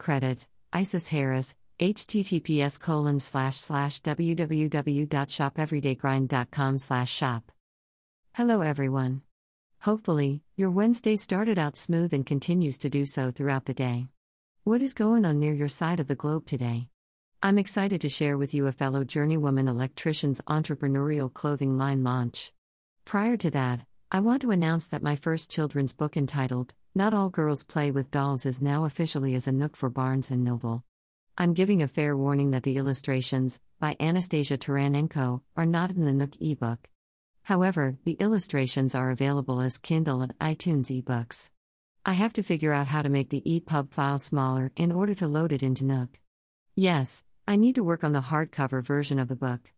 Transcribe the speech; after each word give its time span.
credit 0.00 0.48
Isis 0.72 1.08
Harris, 1.08 1.54
https 1.78 2.80
colon 2.80 3.20
slash 3.20 3.56
slash 3.56 4.00
www.shopeverydaygrind.com 4.02 6.78
slash 6.78 7.12
shop. 7.12 7.52
Hello 8.34 8.62
everyone. 8.62 9.22
Hopefully, 9.82 10.42
your 10.56 10.70
Wednesday 10.70 11.16
started 11.16 11.58
out 11.58 11.76
smooth 11.76 12.12
and 12.12 12.24
continues 12.26 12.76
to 12.78 12.90
do 12.90 13.06
so 13.06 13.30
throughout 13.30 13.66
the 13.66 13.74
day. 13.74 14.08
What 14.64 14.82
is 14.82 14.94
going 14.94 15.24
on 15.24 15.38
near 15.38 15.54
your 15.54 15.68
side 15.68 16.00
of 16.00 16.08
the 16.08 16.14
globe 16.14 16.46
today? 16.46 16.88
I'm 17.42 17.58
excited 17.58 18.02
to 18.02 18.08
share 18.08 18.36
with 18.36 18.52
you 18.52 18.66
a 18.66 18.72
fellow 18.72 19.04
journeywoman 19.04 19.68
electrician's 19.68 20.42
entrepreneurial 20.42 21.32
clothing 21.32 21.78
line 21.78 22.04
launch. 22.04 22.52
Prior 23.04 23.36
to 23.38 23.50
that, 23.52 23.80
I 24.12 24.20
want 24.20 24.42
to 24.42 24.50
announce 24.50 24.88
that 24.88 25.02
my 25.02 25.16
first 25.16 25.50
children's 25.50 25.94
book 25.94 26.14
entitled 26.16 26.74
Not 26.92 27.14
All 27.14 27.30
Girls 27.30 27.62
Play 27.62 27.92
with 27.92 28.10
Dolls 28.10 28.44
is 28.44 28.60
now 28.60 28.84
officially 28.84 29.36
as 29.36 29.46
a 29.46 29.52
Nook 29.52 29.76
for 29.76 29.88
Barnes 29.88 30.28
& 30.30 30.32
Noble. 30.32 30.82
I'm 31.38 31.54
giving 31.54 31.80
a 31.80 31.86
fair 31.86 32.16
warning 32.16 32.50
that 32.50 32.64
the 32.64 32.78
illustrations, 32.78 33.60
by 33.78 33.96
Anastasia 34.00 34.58
Taranenko, 34.58 35.42
are 35.56 35.66
not 35.66 35.92
in 35.92 36.04
the 36.04 36.12
Nook 36.12 36.34
ebook. 36.40 36.88
However, 37.44 37.96
the 38.04 38.14
illustrations 38.14 38.96
are 38.96 39.12
available 39.12 39.60
as 39.60 39.78
Kindle 39.78 40.20
and 40.20 40.36
iTunes 40.40 40.90
ebooks. 40.90 41.50
I 42.04 42.14
have 42.14 42.32
to 42.32 42.42
figure 42.42 42.72
out 42.72 42.88
how 42.88 43.02
to 43.02 43.08
make 43.08 43.30
the 43.30 43.44
EPUB 43.46 43.92
file 43.92 44.18
smaller 44.18 44.72
in 44.74 44.90
order 44.90 45.14
to 45.14 45.28
load 45.28 45.52
it 45.52 45.62
into 45.62 45.84
Nook. 45.84 46.18
Yes, 46.74 47.22
I 47.46 47.54
need 47.54 47.76
to 47.76 47.84
work 47.84 48.02
on 48.02 48.14
the 48.14 48.20
hardcover 48.20 48.82
version 48.82 49.20
of 49.20 49.28
the 49.28 49.36
book. 49.36 49.72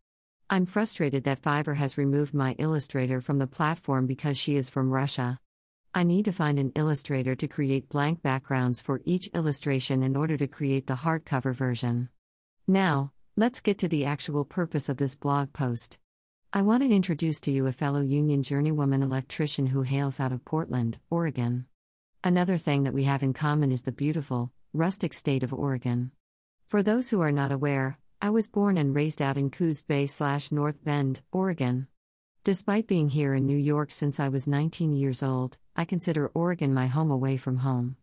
I'm 0.48 0.64
frustrated 0.64 1.24
that 1.24 1.42
Fiverr 1.42 1.76
has 1.76 1.98
removed 1.98 2.32
my 2.32 2.56
illustrator 2.58 3.20
from 3.20 3.38
the 3.38 3.46
platform 3.46 4.06
because 4.06 4.38
she 4.38 4.56
is 4.56 4.70
from 4.70 4.90
Russia. 4.90 5.40
I 5.94 6.04
need 6.04 6.24
to 6.24 6.32
find 6.32 6.58
an 6.58 6.72
illustrator 6.74 7.34
to 7.34 7.46
create 7.46 7.90
blank 7.90 8.22
backgrounds 8.22 8.80
for 8.80 9.02
each 9.04 9.26
illustration 9.34 10.02
in 10.02 10.16
order 10.16 10.38
to 10.38 10.46
create 10.46 10.86
the 10.86 10.94
hardcover 10.94 11.54
version. 11.54 12.08
Now, 12.66 13.12
let's 13.36 13.60
get 13.60 13.76
to 13.80 13.88
the 13.88 14.06
actual 14.06 14.46
purpose 14.46 14.88
of 14.88 14.96
this 14.96 15.16
blog 15.16 15.52
post. 15.52 15.98
I 16.50 16.62
want 16.62 16.82
to 16.82 16.88
introduce 16.88 17.42
to 17.42 17.50
you 17.50 17.66
a 17.66 17.72
fellow 17.72 18.00
union 18.00 18.42
journeywoman 18.42 19.02
electrician 19.02 19.66
who 19.66 19.82
hails 19.82 20.18
out 20.18 20.32
of 20.32 20.46
Portland, 20.46 20.98
Oregon. 21.10 21.66
Another 22.24 22.56
thing 22.56 22.84
that 22.84 22.94
we 22.94 23.04
have 23.04 23.22
in 23.22 23.34
common 23.34 23.70
is 23.70 23.82
the 23.82 23.92
beautiful, 23.92 24.50
rustic 24.72 25.12
state 25.12 25.42
of 25.42 25.52
Oregon. 25.52 26.12
For 26.66 26.82
those 26.82 27.10
who 27.10 27.20
are 27.20 27.32
not 27.32 27.52
aware, 27.52 27.98
I 28.18 28.30
was 28.30 28.48
born 28.48 28.78
and 28.78 28.94
raised 28.94 29.20
out 29.20 29.36
in 29.36 29.50
Coos 29.50 29.82
Bay 29.82 30.06
slash 30.06 30.50
North 30.50 30.82
Bend, 30.82 31.20
Oregon. 31.32 31.88
Despite 32.44 32.86
being 32.86 33.10
here 33.10 33.34
in 33.34 33.46
New 33.46 33.58
York 33.58 33.90
since 33.90 34.18
I 34.18 34.30
was 34.30 34.46
19 34.46 34.94
years 34.94 35.22
old, 35.22 35.58
I 35.74 35.84
consider 35.84 36.30
Oregon 36.34 36.74
my 36.74 36.86
home 36.86 37.10
away 37.10 37.36
from 37.36 37.58
home. 37.58 37.96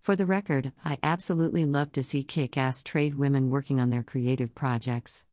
For 0.00 0.14
the 0.14 0.26
record, 0.26 0.72
I 0.84 0.98
absolutely 1.02 1.64
love 1.64 1.92
to 1.92 2.02
see 2.02 2.22
kick 2.22 2.56
ass 2.56 2.82
trade 2.82 3.16
women 3.16 3.50
working 3.50 3.80
on 3.80 3.90
their 3.90 4.02
creative 4.02 4.54
projects. 4.54 5.26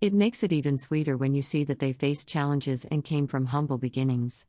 It 0.00 0.12
makes 0.12 0.42
it 0.42 0.52
even 0.52 0.78
sweeter 0.78 1.16
when 1.16 1.34
you 1.34 1.42
see 1.42 1.64
that 1.64 1.78
they 1.78 1.92
faced 1.92 2.28
challenges 2.28 2.84
and 2.84 3.04
came 3.04 3.26
from 3.26 3.46
humble 3.46 3.78
beginnings. 3.78 4.46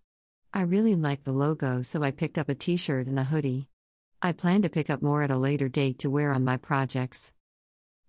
I 0.53 0.61
really 0.61 0.95
like 0.95 1.23
the 1.23 1.31
logo, 1.31 1.81
so 1.81 2.03
I 2.03 2.11
picked 2.11 2.37
up 2.37 2.49
a 2.49 2.55
t 2.55 2.75
shirt 2.75 3.07
and 3.07 3.19
a 3.19 3.23
hoodie. 3.23 3.67
I 4.21 4.31
plan 4.31 4.63
to 4.63 4.69
pick 4.69 4.89
up 4.89 5.01
more 5.01 5.23
at 5.23 5.31
a 5.31 5.37
later 5.37 5.69
date 5.69 5.99
to 5.99 6.09
wear 6.09 6.33
on 6.33 6.43
my 6.43 6.57
projects. 6.57 7.33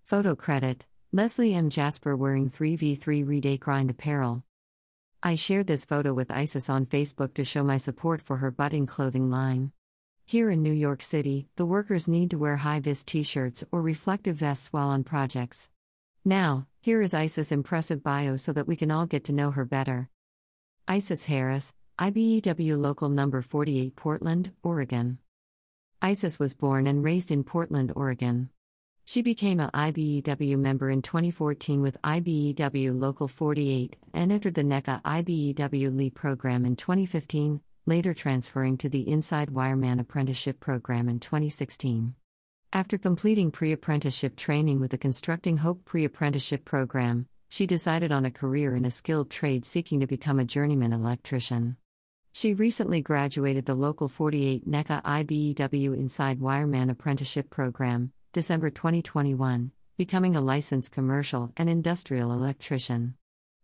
Photo 0.03 0.35
credit 0.35 0.85
Leslie 1.13 1.53
M. 1.53 1.69
Jasper 1.69 2.15
wearing 2.15 2.49
3v3ryday 2.49 3.59
Grind 3.59 3.91
apparel. 3.91 4.43
I 5.23 5.35
shared 5.35 5.67
this 5.67 5.85
photo 5.85 6.15
with 6.15 6.31
Isis 6.31 6.67
on 6.67 6.87
Facebook 6.87 7.35
to 7.35 7.43
show 7.43 7.63
my 7.63 7.77
support 7.77 8.23
for 8.23 8.37
her 8.37 8.49
budding 8.49 8.87
clothing 8.87 9.29
line. 9.29 9.71
Here 10.25 10.49
in 10.49 10.63
New 10.63 10.73
York 10.73 11.03
City, 11.03 11.47
the 11.57 11.65
workers 11.65 12.07
need 12.07 12.31
to 12.31 12.39
wear 12.39 12.55
high 12.55 12.79
vis 12.79 13.03
t 13.03 13.21
shirts 13.21 13.63
or 13.71 13.83
reflective 13.83 14.37
vests 14.37 14.73
while 14.73 14.87
on 14.87 15.03
projects. 15.03 15.69
Now, 16.25 16.65
here 16.79 17.03
is 17.03 17.13
Isis' 17.13 17.51
impressive 17.51 18.01
bio 18.01 18.35
so 18.35 18.51
that 18.51 18.67
we 18.67 18.75
can 18.75 18.89
all 18.89 19.05
get 19.05 19.23
to 19.25 19.31
know 19.31 19.51
her 19.51 19.63
better. 19.63 20.09
Isis 20.87 21.25
Harris, 21.25 21.75
IBEW 21.99 22.79
Local 22.79 23.09
Number 23.09 23.43
48, 23.43 23.95
Portland, 23.95 24.53
Oregon. 24.63 25.19
Isis 26.01 26.39
was 26.39 26.55
born 26.55 26.87
and 26.87 27.03
raised 27.03 27.29
in 27.29 27.43
Portland, 27.43 27.93
Oregon. 27.95 28.49
She 29.05 29.21
became 29.21 29.59
a 29.59 29.69
IBEW 29.73 30.57
member 30.57 30.89
in 30.89 31.01
2014 31.01 31.81
with 31.81 32.01
IBEW 32.01 32.99
Local 32.99 33.27
48 33.27 33.95
and 34.13 34.31
entered 34.31 34.53
the 34.55 34.63
NECA 34.63 35.01
IBEW 35.03 35.95
Lee 35.95 36.09
program 36.09 36.65
in 36.65 36.75
2015, 36.75 37.61
later 37.85 38.13
transferring 38.13 38.77
to 38.77 38.89
the 38.89 39.09
Inside 39.09 39.49
Wireman 39.49 39.99
Apprenticeship 39.99 40.59
program 40.59 41.09
in 41.09 41.19
2016. 41.19 42.15
After 42.73 42.97
completing 42.97 43.51
pre 43.51 43.73
apprenticeship 43.73 44.37
training 44.37 44.79
with 44.79 44.91
the 44.91 44.97
Constructing 44.97 45.57
Hope 45.57 45.83
pre 45.83 46.05
apprenticeship 46.05 46.63
program, 46.63 47.27
she 47.49 47.67
decided 47.67 48.13
on 48.13 48.23
a 48.23 48.31
career 48.31 48.77
in 48.77 48.85
a 48.85 48.91
skilled 48.91 49.29
trade 49.29 49.65
seeking 49.65 49.99
to 49.99 50.07
become 50.07 50.39
a 50.39 50.45
journeyman 50.45 50.93
electrician. 50.93 51.75
She 52.31 52.53
recently 52.53 53.01
graduated 53.01 53.65
the 53.65 53.75
Local 53.75 54.07
48 54.07 54.65
NECA 54.69 55.03
IBEW 55.03 55.97
Inside 55.97 56.39
Wireman 56.39 56.89
Apprenticeship 56.89 57.49
Program, 57.49 58.13
December 58.33 58.69
2021, 58.69 59.73
becoming 59.97 60.37
a 60.37 60.41
licensed 60.41 60.93
commercial 60.93 61.51
and 61.57 61.69
industrial 61.69 62.31
electrician. 62.31 63.15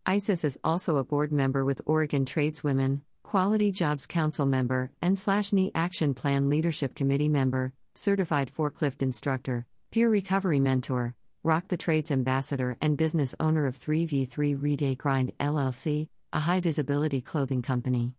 ISIS 0.05 0.43
is 0.43 0.59
also 0.61 0.97
a 0.97 1.05
board 1.05 1.31
member 1.31 1.63
with 1.63 1.81
Oregon 1.85 2.25
Tradeswomen, 2.25 2.99
Quality 3.23 3.71
Jobs 3.71 4.05
Council 4.05 4.45
member, 4.45 4.91
and 5.01 5.17
slash 5.17 5.53
NE 5.53 5.71
Action 5.73 6.13
Plan 6.13 6.49
Leadership 6.49 6.95
Committee 6.95 7.29
member, 7.29 7.71
certified 7.95 8.51
forklift 8.51 9.01
instructor, 9.01 9.65
peer 9.91 10.09
recovery 10.09 10.59
mentor, 10.59 11.15
Rock 11.43 11.69
the 11.69 11.77
Trades 11.77 12.11
ambassador, 12.11 12.75
and 12.81 12.97
business 12.97 13.33
owner 13.39 13.67
of 13.67 13.77
3v3ryday 13.77 14.97
Grind 14.97 15.31
LLC, 15.39 16.09
a 16.33 16.41
high 16.41 16.59
visibility 16.59 17.21
clothing 17.21 17.61
company. 17.61 18.15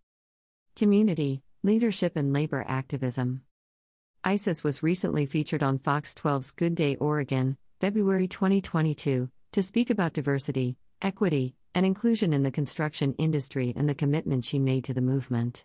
Community, 0.77 1.43
leadership, 1.63 2.17
and 2.17 2.33
labor 2.33 2.65
activism. 2.67 3.43
ISIS 4.25 4.65
was 4.65 4.83
recently 4.83 5.27
featured 5.27 5.63
on 5.63 5.79
Fox 5.79 6.13
12's 6.15 6.51
Good 6.51 6.75
Day 6.75 6.97
Oregon, 6.97 7.57
February 7.81 8.27
2022, 8.27 9.31
to 9.53 9.63
speak 9.63 9.91
about 9.91 10.13
diversity, 10.13 10.77
equity, 11.01 11.55
and 11.73 11.87
inclusion 11.87 12.33
in 12.33 12.43
the 12.43 12.51
construction 12.51 13.15
industry 13.17 13.73
and 13.77 13.89
the 13.89 13.95
commitment 13.95 14.45
she 14.45 14.59
made 14.59 14.83
to 14.85 14.93
the 14.93 15.01
movement. 15.01 15.65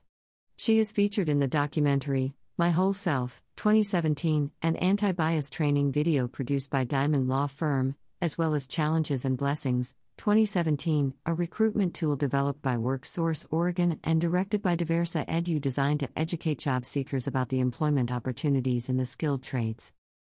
She 0.55 0.77
is 0.77 0.91
featured 0.91 1.29
in 1.29 1.39
the 1.39 1.47
documentary, 1.47 2.35
My 2.55 2.69
Whole 2.69 2.93
Self, 2.93 3.41
2017, 3.55 4.51
an 4.61 4.75
anti 4.75 5.11
bias 5.11 5.49
training 5.49 5.91
video 5.91 6.27
produced 6.27 6.69
by 6.69 6.83
Diamond 6.83 7.27
Law 7.27 7.47
Firm, 7.47 7.95
as 8.21 8.37
well 8.37 8.53
as 8.53 8.67
Challenges 8.67 9.25
and 9.25 9.35
Blessings, 9.35 9.95
2017, 10.17 11.13
a 11.25 11.33
recruitment 11.33 11.93
tool 11.93 12.15
developed 12.15 12.61
by 12.61 12.75
WorkSource 12.75 13.45
Oregon 13.49 13.99
and 14.03 14.21
directed 14.21 14.61
by 14.61 14.75
Diversa 14.75 15.25
Edu 15.27 15.59
designed 15.59 15.99
to 16.01 16.09
educate 16.15 16.59
job 16.59 16.85
seekers 16.85 17.27
about 17.27 17.49
the 17.49 17.59
employment 17.59 18.11
opportunities 18.11 18.89
in 18.89 18.97
the 18.97 19.05
skilled 19.05 19.43
trades. 19.43 19.91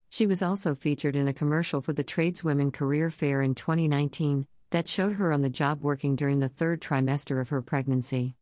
She 0.10 0.26
was 0.26 0.42
also 0.42 0.74
featured 0.74 1.16
in 1.16 1.28
a 1.28 1.34
commercial 1.34 1.82
for 1.82 1.94
the 1.94 2.04
Tradeswomen 2.04 2.72
Career 2.72 3.10
Fair 3.10 3.42
in 3.42 3.56
2019 3.56 4.48
that 4.72 4.88
showed 4.88 5.14
her 5.14 5.32
on 5.32 5.42
the 5.42 5.50
job 5.50 5.82
working 5.82 6.16
during 6.16 6.40
the 6.40 6.50
third 6.50 6.82
trimester 6.82 7.40
of 7.40 7.50
her 7.50 7.62
pregnancy. 7.62 8.36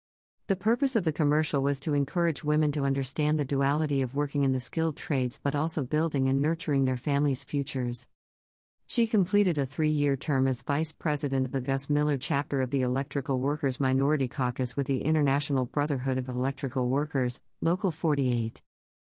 The 0.47 0.55
purpose 0.55 0.95
of 0.95 1.03
the 1.03 1.11
commercial 1.11 1.61
was 1.61 1.79
to 1.81 1.93
encourage 1.93 2.43
women 2.43 2.71
to 2.73 2.85
understand 2.85 3.39
the 3.39 3.45
duality 3.45 4.01
of 4.01 4.15
working 4.15 4.43
in 4.43 4.53
the 4.53 4.59
skilled 4.59 4.95
trades 4.95 5.39
but 5.43 5.55
also 5.55 5.83
building 5.83 6.29
and 6.29 6.41
nurturing 6.41 6.85
their 6.85 6.97
families' 6.97 7.43
futures. 7.43 8.07
She 8.95 9.07
completed 9.07 9.57
a 9.57 9.65
three 9.65 9.89
year 9.89 10.15
term 10.15 10.47
as 10.47 10.61
vice 10.61 10.93
president 10.93 11.45
of 11.45 11.51
the 11.51 11.59
Gus 11.59 11.89
Miller 11.89 12.17
chapter 12.17 12.61
of 12.61 12.71
the 12.71 12.81
Electrical 12.81 13.41
Workers 13.41 13.77
Minority 13.77 14.29
Caucus 14.29 14.77
with 14.77 14.87
the 14.87 15.01
International 15.01 15.65
Brotherhood 15.65 16.17
of 16.17 16.29
Electrical 16.29 16.87
Workers, 16.87 17.41
Local 17.59 17.91
48. 17.91 18.61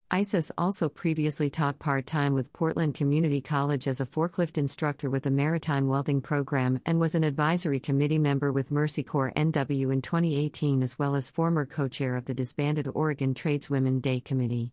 ISIS 0.09 0.49
also 0.57 0.87
previously 0.87 1.49
taught 1.49 1.77
part 1.77 2.05
time 2.05 2.31
with 2.31 2.53
Portland 2.53 2.95
Community 2.95 3.41
College 3.41 3.85
as 3.85 3.99
a 3.99 4.05
forklift 4.05 4.57
instructor 4.57 5.09
with 5.09 5.23
the 5.23 5.29
Maritime 5.29 5.89
Welding 5.89 6.21
Program 6.21 6.79
and 6.85 6.97
was 6.97 7.13
an 7.13 7.25
advisory 7.25 7.81
committee 7.81 8.17
member 8.17 8.53
with 8.53 8.71
Mercy 8.71 9.03
Corps 9.03 9.33
NW 9.35 9.91
in 9.91 10.01
2018, 10.01 10.83
as 10.83 10.97
well 10.97 11.15
as 11.15 11.29
former 11.29 11.65
co 11.65 11.89
chair 11.89 12.15
of 12.15 12.23
the 12.23 12.33
disbanded 12.33 12.87
Oregon 12.95 13.33
Tradeswomen 13.33 13.99
Day 13.99 14.21
Committee. 14.21 14.71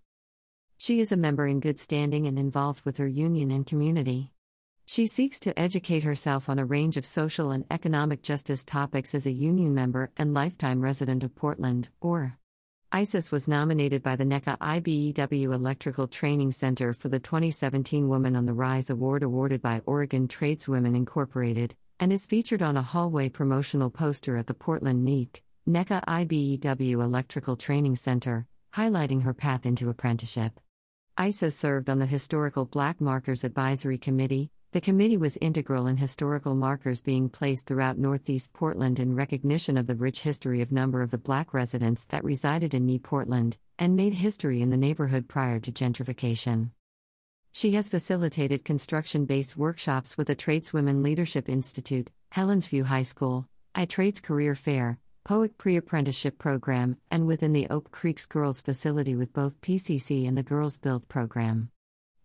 She 0.77 1.01
is 1.01 1.11
a 1.11 1.17
member 1.17 1.49
in 1.49 1.59
good 1.59 1.81
standing 1.81 2.29
and 2.29 2.39
involved 2.39 2.85
with 2.85 2.99
her 2.99 3.09
union 3.09 3.51
and 3.51 3.67
community. 3.67 4.31
She 4.91 5.07
seeks 5.07 5.39
to 5.41 5.57
educate 5.59 6.03
herself 6.05 6.49
on 6.49 6.59
a 6.59 6.65
range 6.65 6.97
of 6.97 7.05
social 7.05 7.51
and 7.51 7.67
economic 7.71 8.23
justice 8.23 8.65
topics 8.65 9.15
as 9.15 9.27
a 9.27 9.31
union 9.31 9.75
member 9.75 10.11
and 10.17 10.33
lifetime 10.33 10.81
resident 10.81 11.23
of 11.23 11.35
Portland, 11.35 11.91
or. 12.01 12.39
ISIS 12.91 13.31
was 13.31 13.47
nominated 13.47 14.03
by 14.03 14.17
the 14.17 14.25
NECA 14.25 14.57
IBEW 14.57 15.53
Electrical 15.53 16.09
Training 16.09 16.53
Center 16.53 16.95
for 16.95 17.11
the 17.11 17.19
2017 17.19 18.09
Woman 18.09 18.35
on 18.35 18.47
the 18.47 18.55
Rise 18.55 18.89
Award 18.89 19.23
awarded 19.23 19.61
by 19.61 19.83
Oregon 19.85 20.27
Tradeswomen 20.27 20.97
Incorporated, 20.97 21.77
and 22.01 22.11
is 22.11 22.25
featured 22.25 22.63
on 22.63 22.79
a 22.79 22.83
hallway 22.83 23.29
promotional 23.29 23.91
poster 23.91 24.39
at 24.39 24.47
the 24.47 24.55
Portland 24.55 25.07
NEAC, 25.07 25.43
NECA 25.69 26.03
IBEW 26.07 27.03
Electrical 27.03 27.57
Training 27.57 27.97
Center, 27.97 28.47
highlighting 28.73 29.25
her 29.25 29.35
path 29.35 29.67
into 29.67 29.91
apprenticeship. 29.91 30.59
ISIS 31.19 31.55
served 31.55 31.91
on 31.91 31.99
the 31.99 32.07
Historical 32.07 32.65
Black 32.65 33.03
Markers 33.03 33.45
Advisory 33.45 33.99
Committee. 33.99 34.51
The 34.73 34.83
committee 34.83 35.17
was 35.17 35.39
integral 35.41 35.87
in 35.87 35.97
historical 35.97 36.55
markers 36.55 37.01
being 37.01 37.31
placed 37.31 37.67
throughout 37.67 37.97
Northeast 37.97 38.53
Portland 38.53 38.99
in 38.99 39.15
recognition 39.15 39.79
of 39.79 39.87
the 39.87 39.95
rich 39.95 40.21
history 40.21 40.61
of 40.61 40.71
number 40.71 41.01
of 41.01 41.11
the 41.11 41.17
black 41.17 41.55
residents 41.55 42.05
that 42.07 42.23
resided 42.23 42.75
in 42.75 42.85
New 42.85 42.99
Portland 42.99 43.57
and 43.79 43.97
made 43.97 44.13
history 44.13 44.61
in 44.61 44.69
the 44.69 44.77
neighborhood 44.77 45.27
prior 45.27 45.59
to 45.59 45.73
gentrification. 45.73 46.73
She 47.51 47.73
has 47.73 47.89
facilitated 47.89 48.67
construction 48.67 49.25
based 49.25 49.57
workshops 49.57 50.19
with 50.19 50.27
the 50.27 50.37
Tradeswomen 50.37 51.03
Leadership 51.03 51.49
Institute, 51.49 52.11
Helensview 52.35 52.85
High 52.85 53.03
School, 53.03 53.49
iTrades 53.75 54.23
Career 54.23 54.55
Fair, 54.55 54.99
POET 55.25 55.57
Pre 55.57 55.77
Apprenticeship 55.77 56.37
Program, 56.37 56.99
and 57.11 57.27
within 57.27 57.55
the 57.55 57.69
Oak 57.71 57.91
Creeks 57.91 58.27
Girls 58.27 58.61
facility 58.61 59.17
with 59.17 59.33
both 59.33 59.63
PCC 59.63 60.29
and 60.29 60.37
the 60.37 60.43
Girls 60.43 60.77
Build 60.77 61.09
program. 61.09 61.71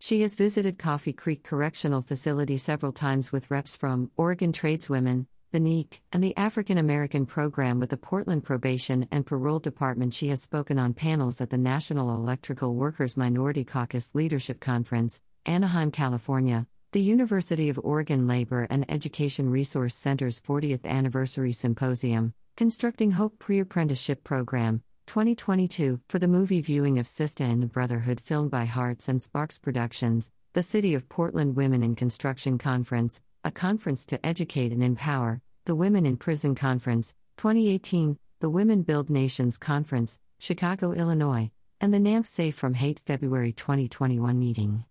She 0.04 0.20
has 0.24 0.36
visited 0.36 0.78
Coffee 0.78 1.14
Creek 1.14 1.46
Correctional 1.46 2.02
Facility 2.02 2.58
several 2.58 2.92
times 2.92 3.32
with 3.32 3.50
reps 3.50 3.78
from 3.78 4.12
Oregon 4.18 4.52
Tradeswomen, 4.52 5.28
the 5.54 5.62
NEEC, 5.62 6.02
and 6.12 6.22
the 6.22 6.36
African 6.36 6.78
American 6.78 7.26
Program 7.26 7.80
with 7.80 7.90
the 7.90 7.96
Portland 7.96 8.44
Probation 8.44 9.08
and 9.12 9.26
Parole 9.26 9.60
Department. 9.60 10.14
She 10.14 10.28
has 10.28 10.42
spoken 10.42 10.78
on 10.78 10.94
panels 10.94 11.40
at 11.40 11.52
the 11.52 11.58
National 11.58 12.14
Electrical 12.14 12.76
Workers 12.76 13.16
Minority 13.16 13.64
Caucus 13.64 14.12
Leadership 14.14 14.60
Conference, 14.60 15.22
Anaheim, 15.46 15.90
California, 15.90 16.68
the 16.92 17.00
University 17.00 17.70
of 17.70 17.80
Oregon 17.82 18.28
Labor 18.28 18.68
and 18.70 18.84
Education 18.92 19.50
Resource 19.50 19.96
Center's 19.96 20.38
40th 20.38 20.84
Anniversary 20.84 21.54
Symposium, 21.54 22.34
Constructing 22.58 23.12
Hope 23.12 23.40
Pre 23.40 23.58
Apprenticeship 23.58 24.26
Program, 24.26 24.84
2022, 25.06 26.02
for 26.10 26.20
the 26.20 26.28
movie 26.28 26.62
viewing 26.62 26.98
of 26.98 27.06
Sista 27.06 27.42
and 27.42 27.62
the 27.62 27.68
Brotherhood 27.68 28.20
filmed 28.20 28.52
by 28.52 28.66
Hearts 28.66 29.08
and 29.08 29.22
Sparks 29.22 29.58
Productions, 29.58 30.32
the 30.54 30.64
City 30.64 30.94
of 30.94 31.10
Portland 31.10 31.56
Women 31.56 31.84
in 31.84 31.96
Construction 31.96 32.58
Conference, 32.58 33.22
a 33.44 33.52
conference 33.52 34.06
to 34.08 34.26
educate 34.26 34.72
and 34.72 34.84
empower, 34.84 35.42
the 35.66 35.76
Women 35.76 36.06
in 36.06 36.18
Prison 36.18 36.56
Conference, 36.56 37.16
2018, 37.38 38.18
the 38.40 38.50
Women 38.50 38.82
Build 38.82 39.10
Nations 39.10 39.58
Conference, 39.58 40.20
Chicago, 40.40 40.92
Illinois, 40.92 41.52
and 41.82 41.94
the 41.94 42.00
NAMP 42.00 42.26
Safe 42.26 42.56
from 42.56 42.76
Hate 42.76 43.00
February 43.00 43.52
2021 43.52 44.40
meeting. 44.40 44.86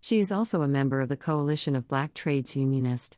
She 0.00 0.18
is 0.18 0.32
also 0.32 0.62
a 0.62 0.68
member 0.68 1.00
of 1.00 1.08
the 1.08 1.16
Coalition 1.16 1.76
of 1.76 1.88
Black 1.88 2.14
Trades 2.14 2.56
Unionists. 2.56 3.16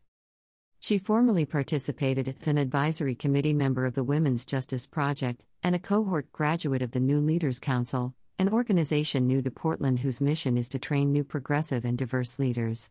She 0.84 0.98
formerly 0.98 1.46
participated 1.46 2.28
as 2.28 2.46
an 2.46 2.58
advisory 2.58 3.14
committee 3.14 3.54
member 3.54 3.86
of 3.86 3.94
the 3.94 4.04
Women's 4.04 4.44
Justice 4.44 4.86
Project 4.86 5.42
and 5.62 5.74
a 5.74 5.78
cohort 5.78 6.30
graduate 6.30 6.82
of 6.82 6.90
the 6.90 7.00
New 7.00 7.20
Leaders 7.20 7.58
Council, 7.58 8.14
an 8.38 8.50
organization 8.50 9.26
new 9.26 9.40
to 9.40 9.50
Portland 9.50 10.00
whose 10.00 10.20
mission 10.20 10.58
is 10.58 10.68
to 10.68 10.78
train 10.78 11.10
new 11.10 11.24
progressive 11.24 11.86
and 11.86 11.96
diverse 11.96 12.38
leaders. 12.38 12.90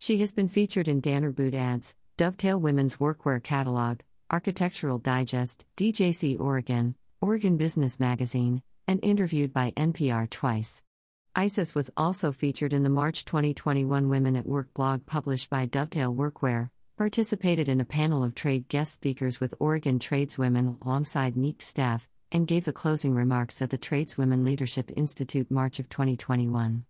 She 0.00 0.18
has 0.18 0.32
been 0.32 0.48
featured 0.48 0.88
in 0.88 1.00
Danner 1.00 1.30
Boot 1.30 1.54
ads, 1.54 1.94
Dovetail 2.16 2.58
Women's 2.58 2.96
Workwear 2.96 3.40
Catalog, 3.40 4.00
Architectural 4.32 4.98
Digest, 4.98 5.64
DJC 5.76 6.40
Oregon, 6.40 6.96
Oregon 7.20 7.56
Business 7.56 8.00
Magazine, 8.00 8.62
and 8.88 8.98
interviewed 9.04 9.52
by 9.52 9.70
NPR 9.76 10.28
twice. 10.28 10.82
ISIS 11.36 11.72
was 11.72 11.92
also 11.96 12.32
featured 12.32 12.72
in 12.72 12.82
the 12.82 12.90
March 12.90 13.24
2021 13.24 14.08
Women 14.08 14.34
at 14.34 14.44
Work 14.44 14.74
blog 14.74 15.06
published 15.06 15.48
by 15.48 15.66
Dovetail 15.66 16.12
Workwear, 16.12 16.70
participated 16.98 17.68
in 17.68 17.80
a 17.80 17.84
panel 17.84 18.24
of 18.24 18.34
trade 18.34 18.66
guest 18.66 18.92
speakers 18.92 19.38
with 19.38 19.54
Oregon 19.60 20.00
tradeswomen 20.00 20.76
alongside 20.82 21.36
NEEC 21.36 21.62
staff, 21.62 22.08
and 22.32 22.48
gave 22.48 22.64
the 22.64 22.72
closing 22.72 23.14
remarks 23.14 23.62
at 23.62 23.70
the 23.70 23.78
Tradeswomen 23.78 24.44
Leadership 24.44 24.90
Institute 24.96 25.48
March 25.48 25.78
of 25.78 25.88
2021. 25.88 26.84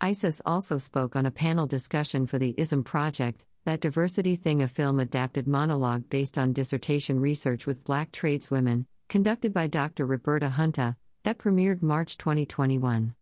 ISIS 0.00 0.40
also 0.46 0.78
spoke 0.78 1.16
on 1.16 1.26
a 1.26 1.32
panel 1.32 1.66
discussion 1.66 2.24
for 2.24 2.38
the 2.38 2.54
ISM 2.56 2.84
Project, 2.84 3.44
that 3.64 3.80
diversity 3.80 4.36
thing 4.36 4.62
a 4.62 4.68
film 4.68 5.00
adapted 5.00 5.48
monologue 5.48 6.08
based 6.08 6.38
on 6.38 6.52
dissertation 6.52 7.18
research 7.18 7.66
with 7.66 7.82
black 7.82 8.12
tradeswomen, 8.12 8.86
conducted 9.08 9.52
by 9.52 9.66
Dr. 9.66 10.06
Roberta 10.06 10.54
Hunte, 10.56 10.94
that 11.24 11.38
premiered 11.38 11.82
March 11.82 12.16
2021. 12.16 13.12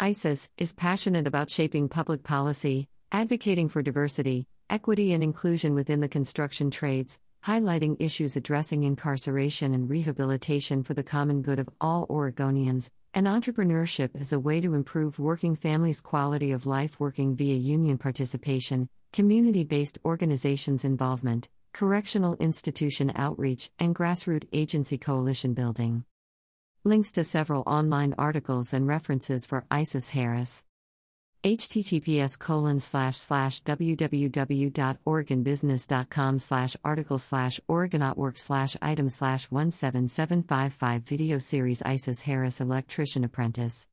ISIS 0.00 0.50
is 0.58 0.74
passionate 0.74 1.28
about 1.28 1.50
shaping 1.50 1.88
public 1.88 2.24
policy, 2.24 2.88
advocating 3.12 3.68
for 3.68 3.80
diversity, 3.80 4.48
equity 4.72 5.12
and 5.12 5.22
inclusion 5.22 5.74
within 5.74 6.00
the 6.00 6.08
construction 6.08 6.70
trades, 6.70 7.18
highlighting 7.44 7.94
issues 8.00 8.36
addressing 8.36 8.84
incarceration 8.84 9.74
and 9.74 9.90
rehabilitation 9.90 10.82
for 10.82 10.94
the 10.94 11.02
common 11.02 11.42
good 11.42 11.58
of 11.58 11.68
all 11.78 12.06
Oregonians, 12.06 12.88
and 13.12 13.26
entrepreneurship 13.26 14.18
as 14.18 14.32
a 14.32 14.40
way 14.40 14.62
to 14.62 14.72
improve 14.72 15.18
working 15.18 15.54
families' 15.54 16.00
quality 16.00 16.52
of 16.52 16.64
life 16.64 16.98
working 16.98 17.36
via 17.36 17.54
union 17.54 17.98
participation, 17.98 18.88
community 19.12 19.62
based 19.62 19.98
organizations 20.06 20.86
involvement, 20.86 21.50
correctional 21.74 22.34
institution 22.36 23.12
outreach, 23.14 23.70
and 23.78 23.94
grassroots 23.94 24.48
agency 24.54 24.96
coalition 24.96 25.52
building. 25.52 26.02
Links 26.82 27.12
to 27.12 27.24
several 27.24 27.62
online 27.66 28.14
articles 28.16 28.72
and 28.72 28.86
references 28.86 29.44
for 29.44 29.66
Isis 29.70 30.08
Harris 30.08 30.64
https 31.44 32.38
colon 32.38 32.78
slash 32.78 33.16
slash 33.16 33.64
www.oregonbusiness.com 33.64 36.38
slash 36.38 36.76
article 36.84 37.18
slash 37.18 37.58
oregon.work 37.66 38.38
slash 38.38 38.76
item 38.80 39.08
slash 39.08 39.48
17755 39.50 41.02
video 41.02 41.38
series 41.38 41.82
isis 41.82 42.22
harris 42.22 42.60
electrician 42.60 43.24
apprentice. 43.24 43.88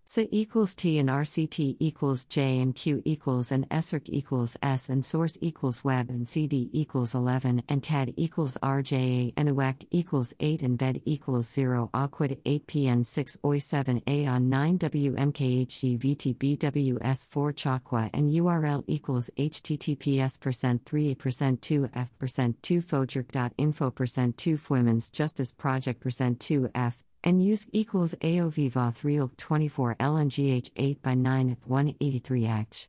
SA 0.07 0.25
equals 0.31 0.75
T 0.75 0.99
and 0.99 1.09
RCT 1.09 1.77
equals 1.81 2.27
J 2.27 2.61
and 2.61 2.75
Q 2.75 3.01
equals 3.07 3.51
and 3.51 3.67
SRC 3.71 4.11
equals 4.11 4.55
S 4.63 4.91
and 4.91 5.03
source 5.03 5.39
equals 5.41 5.83
web 5.83 6.11
and 6.11 6.29
CD 6.29 6.69
equals 6.75 7.15
11 7.15 7.63
and 7.71 7.83
CAD 7.83 8.13
equals 8.19 8.59
RJA 8.63 9.33
and 9.35 9.49
UACT 9.49 9.87
equals 9.91 10.35
8 10.41 10.61
and 10.61 10.79
VED 10.79 11.01
equals 11.07 11.49
0 11.49 11.89
AQUID 11.95 12.39
8 12.45 12.67
PN 12.67 13.07
6 13.07 13.39
OI 13.47 13.57
7 13.57 14.03
A 14.07 14.27
on 14.27 14.51
9 14.51 14.79
WMKHG 14.79 15.99
VTBWS 15.99 17.27
4 17.27 17.53
Chakwa 17.55 18.11
and 18.13 18.31
URL 18.31 18.85
equals 18.87 19.31
HTTPS 19.39 20.39
percent 20.39 20.85
3 20.85 21.15
percent 21.15 21.63
2 21.63 21.89
F 21.95 22.11
percent 22.19 22.63
2 22.63 22.83
Fojerk.info 22.83 23.91
percent 23.91 24.37
2 24.37 24.59
Women's 24.69 25.09
Justice 25.09 25.53
Project 25.53 26.01
percent 26.01 26.41
2 26.41 26.69
F 26.75 27.04
and 27.25 27.43
use 27.43 27.67
equals 27.73 28.15
AOV 28.21 28.71
VA 28.71 28.93
3 28.93 29.21
24 29.37 29.97
LNGH 29.99 30.71
8 30.77 31.03
by 31.03 31.15
9 31.15 31.51
at 31.51 31.59
183 31.67 32.47
H. 32.47 32.89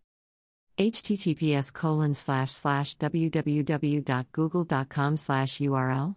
https 0.78 1.74
colon 1.74 2.14
slash 2.14 2.52
slash 2.52 2.96
www.google.com 2.98 5.18
slash 5.18 5.58
url 5.60 6.16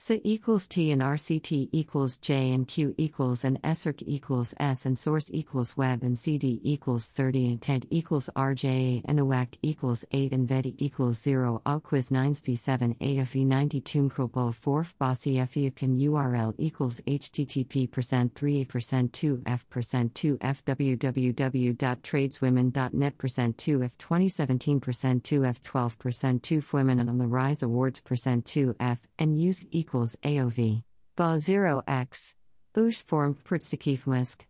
SA 0.00 0.14
equals 0.22 0.68
T 0.68 0.92
and 0.92 1.02
RCT 1.02 1.70
equals 1.72 2.18
J 2.18 2.52
and 2.52 2.68
Q 2.68 2.94
equals 2.96 3.42
and 3.42 3.60
SRC 3.62 4.04
equals 4.06 4.54
S 4.60 4.86
and 4.86 4.96
source 4.96 5.28
equals 5.34 5.76
web 5.76 6.04
and 6.04 6.16
CD 6.16 6.60
equals 6.62 7.08
30 7.08 7.48
and 7.48 7.60
TED 7.60 7.88
equals 7.90 8.30
RJ 8.36 9.02
and 9.06 9.18
OAC 9.18 9.54
equals 9.60 10.04
8 10.12 10.32
and 10.32 10.46
VED 10.46 10.74
equals 10.78 11.18
0 11.18 11.60
quiz 11.82 12.12
9 12.12 12.32
V7 12.32 12.94
AFE 13.00 13.44
92 13.44 14.08
Kropo 14.08 14.54
4 14.54 14.86
Bossy 15.00 15.44
FE 15.44 15.72
can 15.72 15.98
URL 15.98 16.54
equals 16.58 17.00
HTTP 17.00 17.90
percent 17.90 18.36
3 18.36 18.64
percent 18.66 19.12
2 19.12 19.42
F 19.46 19.68
percent 19.68 20.14
2 20.14 20.38
F 20.40 20.64
www.tradeswomen.net 20.64 23.18
percent 23.18 23.58
2 23.58 23.82
F 23.82 23.98
2017 23.98 24.78
percent 24.78 25.24
2 25.24 25.44
F 25.44 25.60
12 25.60 25.98
percent 25.98 26.44
2 26.44 26.62
Women 26.72 27.08
on 27.08 27.18
the 27.18 27.26
Rise 27.26 27.64
Awards 27.64 27.98
percent 27.98 28.46
2 28.46 28.76
F 28.78 29.08
and 29.18 29.42
use 29.42 29.64
equals 29.72 29.87
AOV. 29.88 30.82
Ba 31.16 31.36
0x. 31.36 32.34
Ush 32.76 33.02
formed 33.02 33.44
Pritztikifmisk. 33.44 34.46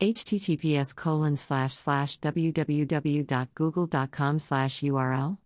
https 0.00 0.96
colon 0.96 1.36
slash 1.36 1.74
slash 1.74 2.18
www.google.com 2.20 4.38
slash 4.38 4.80
URL 4.80 5.36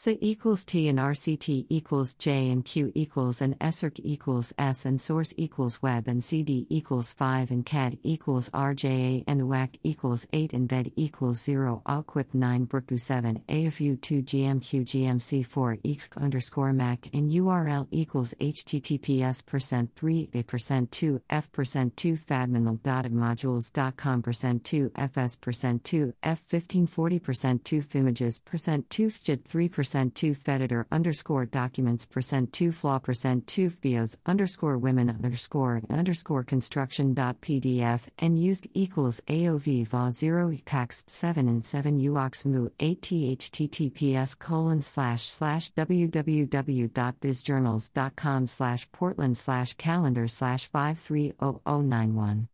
SA 0.00 0.12
equals 0.20 0.64
T 0.64 0.86
and 0.86 0.96
RCT 0.96 1.66
equals 1.68 2.14
J 2.14 2.52
and 2.52 2.64
Q 2.64 2.92
equals 2.94 3.42
and 3.42 3.58
SRC 3.58 3.98
equals 4.04 4.54
S 4.56 4.84
and 4.84 5.00
source 5.00 5.34
equals 5.36 5.82
web 5.82 6.06
and 6.06 6.22
CD 6.22 6.68
equals 6.70 7.12
5 7.14 7.50
and 7.50 7.66
CAD 7.66 7.98
equals 8.04 8.48
RJA 8.50 9.24
and 9.26 9.40
WAC 9.40 9.74
equals 9.82 10.28
8 10.32 10.52
and 10.52 10.68
VED 10.68 10.92
equals 10.94 11.40
0 11.40 11.82
Alquip 11.84 12.32
9 12.32 12.68
Brooku 12.68 13.00
7 13.00 13.42
AFU 13.48 14.00
2 14.00 14.22
GMQ 14.22 14.84
GMC 14.84 15.44
4 15.44 15.78
EXC 15.78 16.16
underscore 16.16 16.72
MAC 16.72 17.10
and 17.12 17.32
URL 17.32 17.88
equals 17.90 18.34
HTTPS 18.40 19.44
percent 19.44 19.90
3 19.96 20.30
A 20.32 20.44
percent 20.44 20.92
2 20.92 21.22
F 21.28 21.50
percent 21.50 21.96
2 21.96 22.14
fadminal.modules.com 22.14 24.22
percent 24.22 24.62
2 24.62 24.92
FS 24.94 25.34
percent 25.34 25.82
2 25.82 26.14
F 26.22 26.44
1540 26.48 27.18
percent 27.18 27.64
2 27.64 27.80
Fimages 27.80 28.44
percent 28.44 28.88
2 28.90 29.08
FJIT 29.08 29.44
3 29.44 29.68
percent 29.68 29.87
percent 29.88 30.14
two 30.14 30.34
feditor 30.34 30.84
underscore 30.92 31.46
documents 31.46 32.04
percent 32.04 32.52
two 32.52 32.70
flaw 32.70 32.98
percent 32.98 33.46
two 33.46 33.70
bios 33.70 34.18
underscore 34.26 34.76
women 34.76 35.08
underscore 35.08 35.80
underscore 35.88 36.44
construction 36.44 37.14
dot 37.14 37.40
pdf 37.40 38.06
and 38.18 38.38
used 38.38 38.68
equals 38.74 39.22
aov 39.28 39.86
va 39.86 40.12
0 40.12 40.58
pax 40.66 41.04
7 41.06 41.48
and 41.48 41.64
7 41.64 41.98
uox 42.00 42.44
mu 42.44 42.68
8 42.78 43.00
https 43.00 44.38
colon 44.38 44.82
slash 44.82 45.24
slash 45.24 45.72
www.bizjournals.com 45.72 48.46
slash 48.46 48.92
portland 48.92 49.38
slash 49.38 49.72
calendar 49.72 50.28
slash 50.28 50.70
530091 50.70 52.48